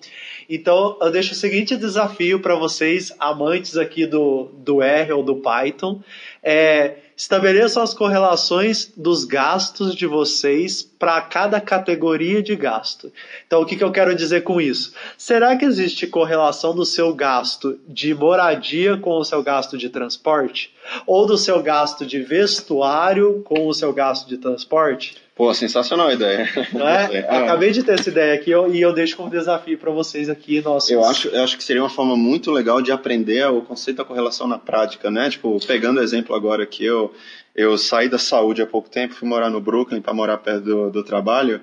Então, 0.48 0.96
eu 1.00 1.11
deixo 1.11 1.32
o 1.32 1.37
seguinte 1.37 1.76
desafio 1.76 2.40
para 2.40 2.54
vocês, 2.54 3.14
amantes 3.18 3.76
aqui 3.76 4.06
do, 4.06 4.50
do 4.58 4.80
R 4.80 5.12
ou 5.12 5.22
do 5.22 5.37
Python. 5.37 6.00
É, 6.42 6.96
estabeleçam 7.18 7.82
as 7.82 7.92
correlações 7.92 8.92
dos 8.96 9.24
gastos 9.24 9.94
de 9.94 10.06
vocês 10.06 10.82
para 10.82 11.20
cada 11.20 11.61
categoria 11.61 12.40
de 12.40 12.56
gasto. 12.56 13.12
Então, 13.46 13.61
o 13.61 13.66
que, 13.66 13.76
que 13.76 13.82
eu 13.82 13.90
quero 13.90 14.14
dizer 14.14 14.42
com 14.42 14.61
isso? 14.61 14.94
Será 15.18 15.56
que 15.56 15.64
existe 15.64 16.06
correlação 16.06 16.74
do 16.74 16.87
seu 16.87 17.12
gasto 17.12 17.78
de 17.88 18.14
moradia 18.14 18.96
com 18.96 19.18
o 19.18 19.24
seu 19.24 19.42
gasto 19.42 19.76
de 19.76 19.90
transporte? 19.90 20.72
Ou 21.06 21.26
do 21.26 21.37
seu 21.37 21.61
gasto 21.61 22.06
de 22.06 22.22
vestuário 22.22 23.42
com 23.44 23.66
o 23.66 23.74
seu 23.74 23.92
gasto 23.92 24.28
de 24.28 24.38
transporte? 24.38 25.16
Pô, 25.38 25.55
sensacional 25.55 26.09
a 26.09 26.14
ideia. 26.14 26.48
É? 26.74 27.18
é? 27.18 27.20
Acabei 27.44 27.70
de 27.70 27.85
ter 27.85 27.92
essa 27.92 28.09
ideia 28.11 28.35
aqui 28.35 28.51
e 28.51 28.81
eu 28.81 28.92
deixo 28.92 29.16
como 29.16 29.31
desafio 29.31 29.79
para 29.79 29.92
vocês 29.92 30.29
aqui. 30.29 30.61
Nossos... 30.61 30.90
Eu, 30.90 31.05
acho, 31.05 31.29
eu 31.29 31.44
acho 31.44 31.57
que 31.57 31.62
seria 31.62 31.81
uma 31.81 31.88
forma 31.88 32.16
muito 32.16 32.51
legal 32.51 32.83
de 32.83 32.90
aprender 32.90 33.48
o 33.48 33.62
conceito 33.62 33.98
da 33.98 34.05
correlação 34.05 34.48
na 34.48 34.59
prática, 34.59 35.12
né? 35.12 35.31
Tipo, 35.31 35.64
pegando 35.64 36.01
o 36.01 36.03
exemplo 36.03 36.35
agora 36.35 36.64
aqui, 36.64 36.85
eu, 36.85 37.14
eu 37.55 37.79
saí 37.79 38.09
da 38.09 38.18
saúde 38.18 38.62
há 38.62 38.66
pouco 38.66 38.90
tempo, 38.90 39.14
fui 39.14 39.29
morar 39.29 39.48
no 39.48 39.61
Brooklyn 39.61 40.01
para 40.01 40.12
morar 40.12 40.38
perto 40.38 40.64
do, 40.64 40.90
do 40.90 41.05
trabalho. 41.05 41.61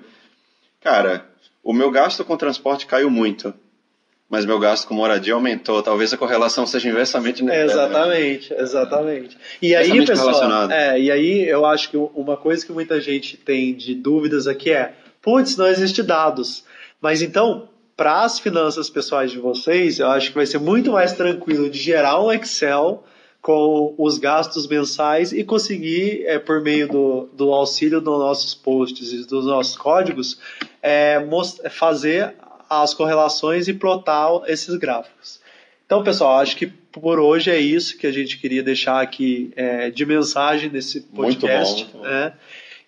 Cara, 0.80 1.26
o 1.62 1.74
meu 1.74 1.90
gasto 1.90 2.24
com 2.24 2.34
transporte 2.34 2.86
caiu 2.86 3.10
muito 3.10 3.52
mas 4.28 4.44
meu 4.44 4.58
gasto 4.58 4.88
com 4.88 4.94
moradia 4.94 5.34
aumentou. 5.34 5.82
Talvez 5.82 6.12
a 6.12 6.16
correlação 6.16 6.66
seja 6.66 6.88
inversamente 6.88 7.44
negativa. 7.44 7.72
Exatamente, 7.72 8.54
exatamente. 8.54 9.38
E 9.62 9.74
aí, 9.74 10.04
pessoal, 10.04 10.70
é, 10.70 11.00
e 11.00 11.10
aí 11.10 11.48
eu 11.48 11.64
acho 11.64 11.90
que 11.90 11.96
uma 11.96 12.36
coisa 12.36 12.64
que 12.64 12.72
muita 12.72 13.00
gente 13.00 13.36
tem 13.36 13.74
de 13.74 13.94
dúvidas 13.94 14.46
aqui 14.46 14.72
é, 14.72 14.94
putz, 15.22 15.56
não 15.56 15.66
existe 15.66 16.02
dados. 16.02 16.64
Mas 17.00 17.22
então, 17.22 17.68
para 17.96 18.24
as 18.24 18.38
finanças 18.38 18.90
pessoais 18.90 19.30
de 19.30 19.38
vocês, 19.38 20.00
eu 20.00 20.08
acho 20.08 20.28
que 20.28 20.34
vai 20.34 20.46
ser 20.46 20.58
muito 20.58 20.92
mais 20.92 21.12
tranquilo 21.12 21.70
de 21.70 21.78
gerar 21.78 22.20
um 22.20 22.32
Excel 22.32 23.04
com 23.40 23.94
os 23.96 24.18
gastos 24.18 24.66
mensais 24.66 25.32
e 25.32 25.44
conseguir, 25.44 26.24
é, 26.26 26.36
por 26.36 26.60
meio 26.60 26.88
do, 26.88 27.28
do 27.32 27.52
auxílio 27.52 28.00
dos 28.00 28.18
nossos 28.18 28.56
posts 28.56 29.12
e 29.12 29.24
dos 29.24 29.46
nossos 29.46 29.76
códigos, 29.76 30.40
é, 30.82 31.24
fazer 31.70 32.34
as 32.68 32.94
correlações 32.94 33.68
e 33.68 33.74
plotar 33.74 34.42
esses 34.46 34.76
gráficos. 34.76 35.40
Então, 35.84 36.02
pessoal, 36.02 36.40
acho 36.40 36.56
que 36.56 36.66
por 36.66 37.20
hoje 37.20 37.50
é 37.50 37.58
isso 37.58 37.96
que 37.96 38.06
a 38.06 38.12
gente 38.12 38.38
queria 38.38 38.62
deixar 38.62 39.00
aqui 39.00 39.52
é, 39.54 39.90
de 39.90 40.04
mensagem 40.04 40.68
nesse 40.68 41.02
podcast. 41.02 41.84
Muito 41.84 41.92
bom, 41.92 41.98
muito 41.98 42.08
bom. 42.08 42.10
Né? 42.10 42.32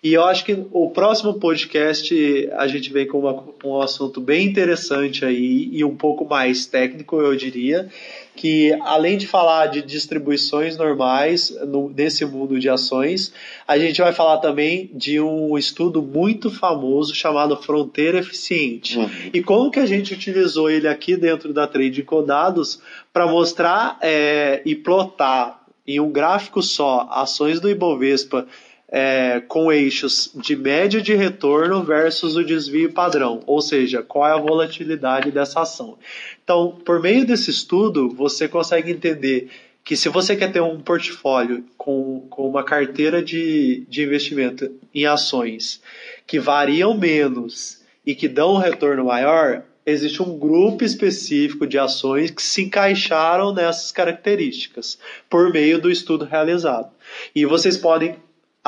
E 0.01 0.13
eu 0.13 0.23
acho 0.23 0.45
que 0.45 0.65
o 0.71 0.89
próximo 0.91 1.33
podcast 1.33 2.49
a 2.53 2.67
gente 2.67 2.91
vem 2.91 3.05
com 3.05 3.19
uma, 3.19 3.43
um 3.65 3.81
assunto 3.81 4.21
bem 4.21 4.47
interessante 4.47 5.25
aí 5.25 5.69
e 5.73 5.83
um 5.83 5.93
pouco 5.93 6.23
mais 6.23 6.65
técnico, 6.65 7.19
eu 7.19 7.35
diria, 7.35 7.89
que 8.33 8.71
além 8.83 9.17
de 9.17 9.27
falar 9.27 9.67
de 9.67 9.81
distribuições 9.81 10.77
normais 10.77 11.49
no, 11.67 11.89
nesse 11.89 12.25
mundo 12.25 12.57
de 12.57 12.69
ações, 12.69 13.33
a 13.67 13.77
gente 13.77 13.99
vai 13.99 14.13
falar 14.13 14.37
também 14.37 14.89
de 14.93 15.19
um 15.19 15.57
estudo 15.57 16.01
muito 16.01 16.49
famoso 16.49 17.13
chamado 17.13 17.57
Fronteira 17.57 18.19
Eficiente. 18.19 18.97
Uhum. 18.97 19.09
E 19.33 19.43
como 19.43 19.69
que 19.69 19.81
a 19.81 19.85
gente 19.85 20.13
utilizou 20.13 20.69
ele 20.69 20.87
aqui 20.87 21.17
dentro 21.17 21.51
da 21.51 21.67
Trade 21.67 22.03
Codados 22.03 22.79
para 23.11 23.27
mostrar 23.27 23.97
é, 24.01 24.61
e 24.63 24.75
plotar 24.75 25.59
em 25.85 25.99
um 25.99 26.09
gráfico 26.09 26.61
só 26.61 27.09
ações 27.11 27.59
do 27.59 27.69
Ibovespa 27.69 28.47
é, 28.91 29.41
com 29.47 29.71
eixos 29.71 30.31
de 30.35 30.55
média 30.55 31.01
de 31.01 31.13
retorno 31.13 31.83
versus 31.83 32.35
o 32.35 32.43
desvio 32.43 32.91
padrão, 32.91 33.41
ou 33.45 33.61
seja, 33.61 34.01
qual 34.01 34.27
é 34.27 34.31
a 34.31 34.41
volatilidade 34.41 35.31
dessa 35.31 35.61
ação. 35.61 35.97
Então, 36.43 36.79
por 36.83 36.99
meio 36.99 37.25
desse 37.25 37.51
estudo, 37.51 38.09
você 38.09 38.47
consegue 38.47 38.91
entender 38.91 39.49
que 39.83 39.95
se 39.95 40.09
você 40.09 40.35
quer 40.35 40.51
ter 40.51 40.61
um 40.61 40.79
portfólio 40.79 41.63
com, 41.77 42.25
com 42.29 42.49
uma 42.49 42.63
carteira 42.63 43.23
de, 43.23 43.85
de 43.87 44.03
investimento 44.03 44.71
em 44.93 45.05
ações 45.05 45.81
que 46.27 46.39
variam 46.39 46.97
menos 46.97 47.81
e 48.05 48.13
que 48.13 48.27
dão 48.27 48.53
um 48.53 48.57
retorno 48.57 49.05
maior, 49.05 49.63
existe 49.85 50.21
um 50.21 50.37
grupo 50.37 50.83
específico 50.83 51.65
de 51.65 51.77
ações 51.77 52.31
que 52.31 52.41
se 52.41 52.63
encaixaram 52.63 53.53
nessas 53.53 53.91
características 53.91 54.99
por 55.29 55.51
meio 55.51 55.79
do 55.81 55.89
estudo 55.89 56.25
realizado. 56.25 56.91
E 57.33 57.45
vocês 57.45 57.77
podem 57.77 58.15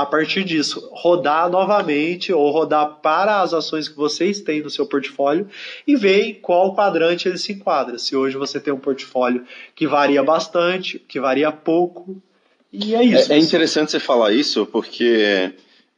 a 0.01 0.05
partir 0.05 0.43
disso, 0.43 0.89
rodar 0.93 1.49
novamente 1.49 2.33
ou 2.33 2.49
rodar 2.51 2.99
para 3.01 3.41
as 3.41 3.53
ações 3.53 3.87
que 3.87 3.95
vocês 3.95 4.41
têm 4.41 4.61
no 4.61 4.69
seu 4.69 4.85
portfólio 4.85 5.47
e 5.87 5.95
ver 5.95 6.23
em 6.23 6.33
qual 6.33 6.75
quadrante 6.75 7.27
ele 7.27 7.37
se 7.37 7.53
enquadra. 7.53 7.97
Se 7.97 8.15
hoje 8.15 8.37
você 8.37 8.59
tem 8.59 8.73
um 8.73 8.79
portfólio 8.79 9.45
que 9.75 9.87
varia 9.87 10.23
bastante, 10.23 10.99
que 10.99 11.19
varia 11.19 11.51
pouco, 11.51 12.21
e 12.71 12.95
é 12.95 13.03
isso. 13.03 13.31
É, 13.31 13.35
é 13.35 13.39
interessante 13.39 13.91
você 13.91 13.99
falar 13.99 14.31
isso 14.31 14.65
porque 14.65 15.53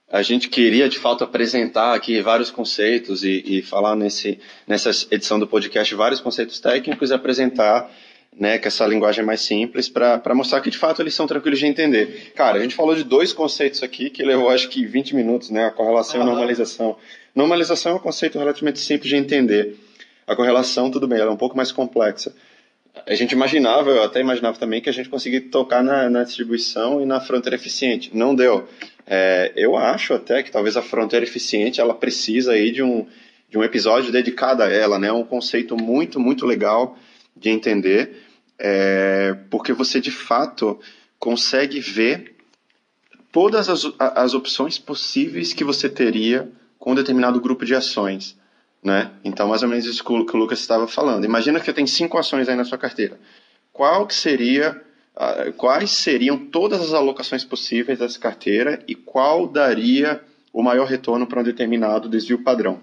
a 0.09 0.21
gente 0.21 0.49
queria 0.49 0.89
de 0.89 0.97
fato 0.97 1.23
apresentar 1.23 1.93
aqui 1.93 2.21
vários 2.21 2.49
conceitos 2.51 3.23
e, 3.23 3.43
e 3.45 3.61
falar 3.61 3.95
nesse, 3.95 4.39
nessa 4.67 4.89
edição 5.11 5.39
do 5.39 5.47
podcast 5.47 5.93
vários 5.95 6.19
conceitos 6.19 6.59
técnicos 6.59 7.11
e 7.11 7.13
apresentar 7.13 7.91
né, 8.39 8.57
com 8.57 8.67
essa 8.67 8.85
linguagem 8.85 9.23
mais 9.23 9.41
simples, 9.41 9.87
para 9.89 10.33
mostrar 10.33 10.61
que 10.61 10.69
de 10.69 10.77
fato 10.77 11.01
eles 11.01 11.13
são 11.13 11.27
tranquilos 11.27 11.59
de 11.59 11.65
entender. 11.65 12.31
Cara, 12.35 12.57
a 12.57 12.61
gente 12.61 12.75
falou 12.75 12.95
de 12.95 13.03
dois 13.03 13.33
conceitos 13.33 13.83
aqui 13.83 14.09
que 14.09 14.23
levou 14.23 14.49
acho 14.49 14.69
que 14.69 14.85
20 14.85 15.15
minutos, 15.15 15.49
né, 15.49 15.65
a 15.65 15.71
correlação 15.71 16.19
uhum. 16.19 16.25
e 16.25 16.29
a 16.29 16.31
normalização. 16.31 16.97
Normalização 17.35 17.93
é 17.93 17.95
um 17.95 17.99
conceito 17.99 18.37
relativamente 18.37 18.79
simples 18.79 19.09
de 19.09 19.15
entender. 19.15 19.75
A 20.25 20.35
correlação, 20.35 20.89
tudo 20.89 21.07
bem, 21.07 21.19
ela 21.19 21.31
é 21.31 21.33
um 21.33 21.37
pouco 21.37 21.55
mais 21.55 21.71
complexa. 21.71 22.33
A 23.05 23.15
gente 23.15 23.31
imaginava, 23.31 23.89
eu 23.89 24.03
até 24.03 24.21
imaginava 24.21 24.57
também, 24.57 24.79
que 24.79 24.89
a 24.89 24.93
gente 24.93 25.09
conseguia 25.09 25.41
tocar 25.41 25.83
na, 25.83 26.09
na 26.09 26.23
distribuição 26.23 27.01
e 27.01 27.05
na 27.05 27.19
fronteira 27.19 27.55
eficiente. 27.55 28.11
Não 28.13 28.35
deu. 28.35 28.67
É, 29.05 29.51
eu 29.55 29.75
acho 29.75 30.13
até 30.13 30.41
que 30.43 30.51
talvez 30.51 30.77
a 30.77 30.81
fronteira 30.81 31.25
eficiente 31.25 31.81
ela 31.81 31.93
precisa 31.93 32.53
aí 32.53 32.71
de 32.71 32.81
um, 32.81 33.05
de 33.49 33.57
um 33.57 33.63
episódio 33.63 34.11
dedicado 34.11 34.63
a 34.63 34.71
ela, 34.71 34.97
né? 34.97 35.11
Um 35.11 35.23
conceito 35.23 35.75
muito, 35.75 36.19
muito 36.19 36.45
legal 36.45 36.97
de 37.35 37.49
entender 37.49 38.23
é, 38.59 39.35
porque 39.49 39.73
você 39.73 39.99
de 39.99 40.11
fato 40.11 40.79
consegue 41.19 41.79
ver 41.79 42.35
todas 43.31 43.67
as, 43.67 43.85
as 43.99 44.33
opções 44.33 44.77
possíveis 44.77 45.53
que 45.53 45.63
você 45.63 45.89
teria 45.89 46.49
com 46.77 46.91
um 46.91 46.95
determinado 46.95 47.39
grupo 47.41 47.65
de 47.65 47.75
ações. 47.75 48.37
Né? 48.83 49.11
Então, 49.23 49.47
mais 49.47 49.63
ou 49.63 49.69
menos 49.69 49.85
isso 49.85 50.03
que 50.03 50.11
o 50.11 50.37
Lucas 50.37 50.59
estava 50.59 50.87
falando. 50.87 51.25
Imagina 51.25 51.59
que 51.59 51.71
tem 51.73 51.87
cinco 51.87 52.17
ações 52.17 52.47
aí 52.49 52.55
na 52.55 52.65
sua 52.65 52.77
carteira. 52.77 53.17
Qual 53.71 54.05
que 54.05 54.13
seria, 54.13 54.81
quais 55.57 55.89
seriam 55.91 56.37
todas 56.37 56.81
as 56.81 56.93
alocações 56.93 57.43
possíveis 57.43 57.99
dessa 57.99 58.19
carteira 58.19 58.83
e 58.87 58.93
qual 58.93 59.47
daria 59.47 60.21
o 60.51 60.61
maior 60.61 60.85
retorno 60.85 61.25
para 61.25 61.39
um 61.39 61.43
determinado 61.43 62.09
desvio 62.09 62.43
padrão? 62.43 62.81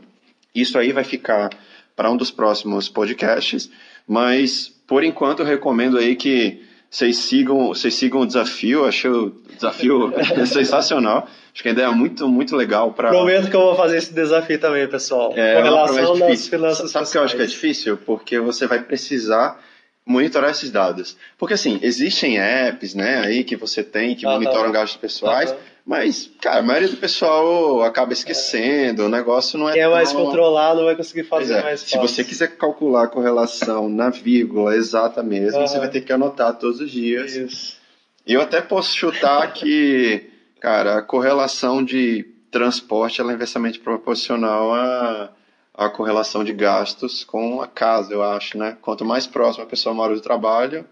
Isso 0.54 0.78
aí 0.78 0.92
vai 0.92 1.04
ficar 1.04 1.50
para 1.94 2.10
um 2.10 2.16
dos 2.16 2.30
próximos 2.30 2.88
podcasts, 2.88 3.70
mas 4.06 4.72
por 4.90 5.04
enquanto, 5.04 5.40
eu 5.40 5.46
recomendo 5.46 5.98
aí 5.98 6.16
que 6.16 6.62
vocês 6.90 7.16
sigam, 7.18 7.68
vocês 7.68 7.94
sigam 7.94 8.22
o 8.22 8.26
desafio. 8.26 8.84
Achei 8.84 9.08
o 9.08 9.32
desafio 9.54 10.12
sensacional. 10.44 11.28
Acho 11.54 11.62
que 11.62 11.68
a 11.68 11.72
ideia 11.72 11.86
é 11.86 11.90
muito, 11.90 12.28
muito 12.28 12.56
legal 12.56 12.92
para. 12.92 13.10
Prometo 13.10 13.48
que 13.48 13.54
eu 13.54 13.60
vou 13.60 13.76
fazer 13.76 13.98
esse 13.98 14.12
desafio 14.12 14.58
também, 14.58 14.88
pessoal. 14.88 15.32
É, 15.36 15.54
com 15.54 15.62
relação 15.62 16.18
das 16.18 16.48
finanças 16.48 16.90
Sabe 16.90 17.06
o 17.06 17.10
que 17.10 17.18
eu 17.18 17.22
acho 17.22 17.36
que 17.36 17.42
é 17.42 17.46
difícil? 17.46 17.96
Porque 17.98 18.40
você 18.40 18.66
vai 18.66 18.82
precisar 18.82 19.60
monitorar 20.04 20.50
esses 20.50 20.72
dados. 20.72 21.16
Porque 21.38 21.54
assim, 21.54 21.78
existem 21.80 22.38
apps, 22.40 22.94
né, 22.96 23.22
aí 23.24 23.44
que 23.44 23.54
você 23.54 23.84
tem 23.84 24.16
que 24.16 24.26
monitoram 24.26 24.72
gastos 24.72 25.00
pessoais. 25.00 25.54
Mas, 25.90 26.30
cara, 26.40 26.60
a 26.60 26.62
maioria 26.62 26.88
do 26.88 26.98
pessoal 26.98 27.82
acaba 27.82 28.12
esquecendo, 28.12 29.02
é. 29.02 29.04
o 29.06 29.08
negócio 29.08 29.58
não 29.58 29.68
é 29.68 29.72
Quem 29.72 29.82
é 29.82 29.88
mais 29.88 30.12
tão... 30.12 30.24
controlado 30.24 30.84
vai 30.84 30.94
conseguir 30.94 31.24
fazer 31.24 31.54
é. 31.54 31.62
mais 31.64 31.82
fácil. 31.82 32.06
Se 32.06 32.14
você 32.14 32.22
quiser 32.22 32.56
calcular 32.56 33.02
a 33.02 33.08
correlação 33.08 33.88
na 33.88 34.08
vírgula 34.08 34.76
exata 34.76 35.20
mesmo, 35.20 35.58
uhum. 35.58 35.66
você 35.66 35.80
vai 35.80 35.90
ter 35.90 36.02
que 36.02 36.12
anotar 36.12 36.56
todos 36.56 36.80
os 36.80 36.92
dias. 36.92 37.34
Isso. 37.34 37.76
E 38.24 38.34
eu 38.34 38.40
até 38.40 38.60
posso 38.60 38.94
chutar 38.94 39.50
que, 39.52 40.30
cara, 40.60 40.98
a 40.98 41.02
correlação 41.02 41.84
de 41.84 42.24
transporte 42.52 43.20
ela 43.20 43.32
é 43.32 43.34
inversamente 43.34 43.80
proporcional 43.80 44.72
à, 44.72 45.32
à 45.74 45.90
correlação 45.90 46.44
de 46.44 46.52
gastos 46.52 47.24
com 47.24 47.60
a 47.60 47.66
casa, 47.66 48.14
eu 48.14 48.22
acho, 48.22 48.56
né? 48.56 48.76
Quanto 48.80 49.04
mais 49.04 49.26
próximo 49.26 49.64
a 49.64 49.68
pessoa 49.68 49.92
mora 49.92 50.14
do 50.14 50.20
trabalho, 50.20 50.86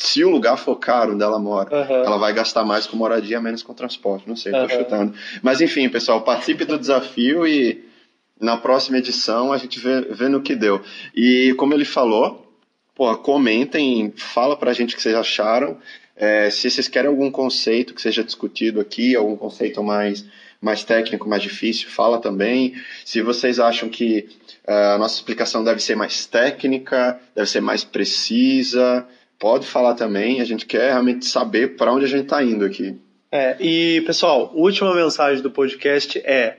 se 0.00 0.24
o 0.24 0.30
lugar 0.30 0.56
for 0.56 0.76
caro 0.76 1.12
onde 1.14 1.22
ela 1.22 1.38
mora, 1.38 1.68
uhum. 1.70 1.96
ela 1.96 2.16
vai 2.16 2.32
gastar 2.32 2.64
mais 2.64 2.86
com 2.86 2.96
moradia, 2.96 3.40
menos 3.40 3.62
com 3.62 3.74
transporte. 3.74 4.26
Não 4.26 4.34
sei, 4.34 4.52
estou 4.52 4.68
uhum. 4.68 4.84
chutando. 4.84 5.14
Mas 5.42 5.60
enfim, 5.60 5.88
pessoal, 5.88 6.22
participe 6.22 6.64
do 6.64 6.78
desafio 6.78 7.46
e 7.46 7.84
na 8.40 8.56
próxima 8.56 8.98
edição 8.98 9.52
a 9.52 9.58
gente 9.58 9.78
vê, 9.78 10.00
vê 10.00 10.28
no 10.28 10.40
que 10.40 10.56
deu. 10.56 10.80
E 11.14 11.54
como 11.58 11.74
ele 11.74 11.84
falou, 11.84 12.50
pô, 12.94 13.14
comentem, 13.18 14.12
fala 14.16 14.56
pra 14.56 14.72
gente 14.72 14.94
o 14.94 14.96
que 14.96 15.02
vocês 15.02 15.14
acharam. 15.14 15.76
É, 16.16 16.48
se 16.48 16.70
vocês 16.70 16.88
querem 16.88 17.08
algum 17.08 17.30
conceito 17.30 17.94
que 17.94 18.00
seja 18.00 18.24
discutido 18.24 18.80
aqui, 18.80 19.14
algum 19.14 19.36
conceito 19.36 19.82
mais 19.82 20.24
mais 20.60 20.84
técnico, 20.84 21.26
mais 21.26 21.42
difícil, 21.42 21.88
fala 21.88 22.18
também. 22.18 22.74
Se 23.02 23.22
vocês 23.22 23.58
acham 23.58 23.88
que 23.88 24.28
a 24.66 24.98
nossa 24.98 25.14
explicação 25.14 25.64
deve 25.64 25.80
ser 25.80 25.96
mais 25.96 26.26
técnica, 26.26 27.18
deve 27.34 27.48
ser 27.48 27.62
mais 27.62 27.82
precisa. 27.82 29.06
Pode 29.40 29.66
falar 29.66 29.94
também, 29.94 30.42
a 30.42 30.44
gente 30.44 30.66
quer 30.66 30.90
realmente 30.90 31.24
saber 31.24 31.74
para 31.74 31.90
onde 31.90 32.04
a 32.04 32.08
gente 32.08 32.24
está 32.24 32.44
indo 32.44 32.62
aqui. 32.62 32.94
É, 33.32 33.56
e 33.58 34.02
pessoal, 34.02 34.52
última 34.54 34.94
mensagem 34.94 35.42
do 35.42 35.50
podcast 35.50 36.18
é: 36.18 36.58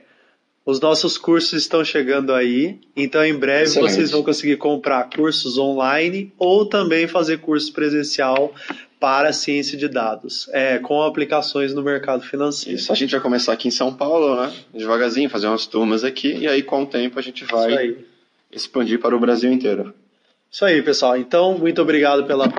os 0.66 0.80
nossos 0.80 1.16
cursos 1.16 1.52
estão 1.52 1.84
chegando 1.84 2.34
aí, 2.34 2.80
então 2.96 3.24
em 3.24 3.34
breve 3.34 3.64
Excelente. 3.64 3.92
vocês 3.92 4.10
vão 4.10 4.24
conseguir 4.24 4.56
comprar 4.56 5.08
cursos 5.10 5.56
online 5.58 6.32
ou 6.36 6.66
também 6.66 7.06
fazer 7.06 7.38
curso 7.38 7.72
presencial 7.72 8.52
para 8.98 9.32
ciência 9.32 9.78
de 9.78 9.86
dados, 9.86 10.48
é, 10.52 10.80
com 10.80 11.02
aplicações 11.02 11.72
no 11.72 11.82
mercado 11.82 12.24
financeiro. 12.24 12.76
Isso, 12.76 12.90
a 12.90 12.96
gente 12.96 13.12
vai 13.12 13.20
começar 13.20 13.52
aqui 13.52 13.68
em 13.68 13.72
São 13.72 13.94
Paulo, 13.94 14.34
né? 14.34 14.52
Devagarzinho, 14.74 15.30
fazer 15.30 15.46
umas 15.46 15.66
turmas 15.66 16.02
aqui, 16.02 16.34
e 16.34 16.48
aí 16.48 16.64
com 16.64 16.82
o 16.82 16.86
tempo 16.86 17.16
a 17.16 17.22
gente 17.22 17.44
vai 17.44 17.96
expandir 18.50 18.98
para 18.98 19.14
o 19.14 19.20
Brasil 19.20 19.52
inteiro. 19.52 19.94
Isso 20.50 20.64
aí, 20.64 20.82
pessoal. 20.82 21.16
Então, 21.16 21.56
muito 21.56 21.80
obrigado 21.80 22.24
pela 22.26 22.52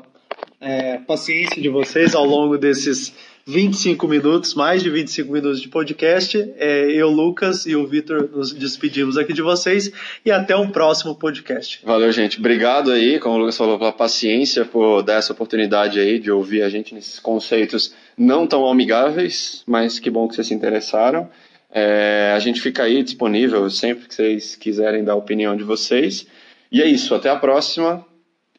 é, 0.63 0.97
paciência 0.97 1.61
de 1.61 1.67
vocês 1.67 2.15
ao 2.15 2.25
longo 2.25 2.57
desses 2.57 3.13
25 3.45 4.07
minutos, 4.07 4.53
mais 4.53 4.81
de 4.81 4.89
25 4.89 5.31
minutos 5.31 5.61
de 5.61 5.67
podcast. 5.67 6.37
É, 6.57 6.89
eu, 6.91 7.09
Lucas 7.09 7.65
e 7.65 7.75
o 7.75 7.85
Vitor 7.85 8.29
nos 8.31 8.53
despedimos 8.53 9.17
aqui 9.17 9.33
de 9.33 9.41
vocês 9.41 9.91
e 10.25 10.31
até 10.31 10.55
um 10.55 10.69
próximo 10.69 11.15
podcast. 11.15 11.81
Valeu, 11.83 12.09
gente. 12.13 12.39
Obrigado 12.39 12.91
aí, 12.91 13.19
como 13.19 13.35
o 13.35 13.37
Lucas 13.39 13.57
falou, 13.57 13.77
pela 13.77 13.91
paciência, 13.91 14.63
por 14.63 15.01
dar 15.01 15.15
essa 15.15 15.33
oportunidade 15.33 15.99
aí 15.99 16.17
de 16.17 16.31
ouvir 16.31 16.63
a 16.63 16.69
gente 16.69 16.95
nesses 16.95 17.19
conceitos 17.19 17.93
não 18.17 18.47
tão 18.47 18.65
amigáveis, 18.65 19.63
mas 19.67 19.99
que 19.99 20.09
bom 20.09 20.27
que 20.27 20.35
vocês 20.35 20.47
se 20.47 20.53
interessaram. 20.53 21.29
É, 21.69 22.31
a 22.33 22.39
gente 22.39 22.61
fica 22.61 22.83
aí 22.83 23.03
disponível 23.03 23.69
sempre 23.69 24.07
que 24.07 24.15
vocês 24.15 24.55
quiserem 24.55 25.03
dar 25.03 25.13
a 25.13 25.17
opinião 25.17 25.57
de 25.57 25.63
vocês. 25.63 26.25
E 26.71 26.81
é 26.81 26.87
isso, 26.87 27.13
até 27.13 27.29
a 27.29 27.35
próxima 27.35 28.05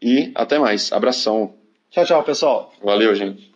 e 0.02 0.30
até 0.34 0.58
mais. 0.58 0.92
Abração. 0.92 1.63
Tchau, 1.94 2.04
tchau, 2.04 2.22
pessoal. 2.24 2.72
Valeu, 2.82 3.14
gente. 3.14 3.53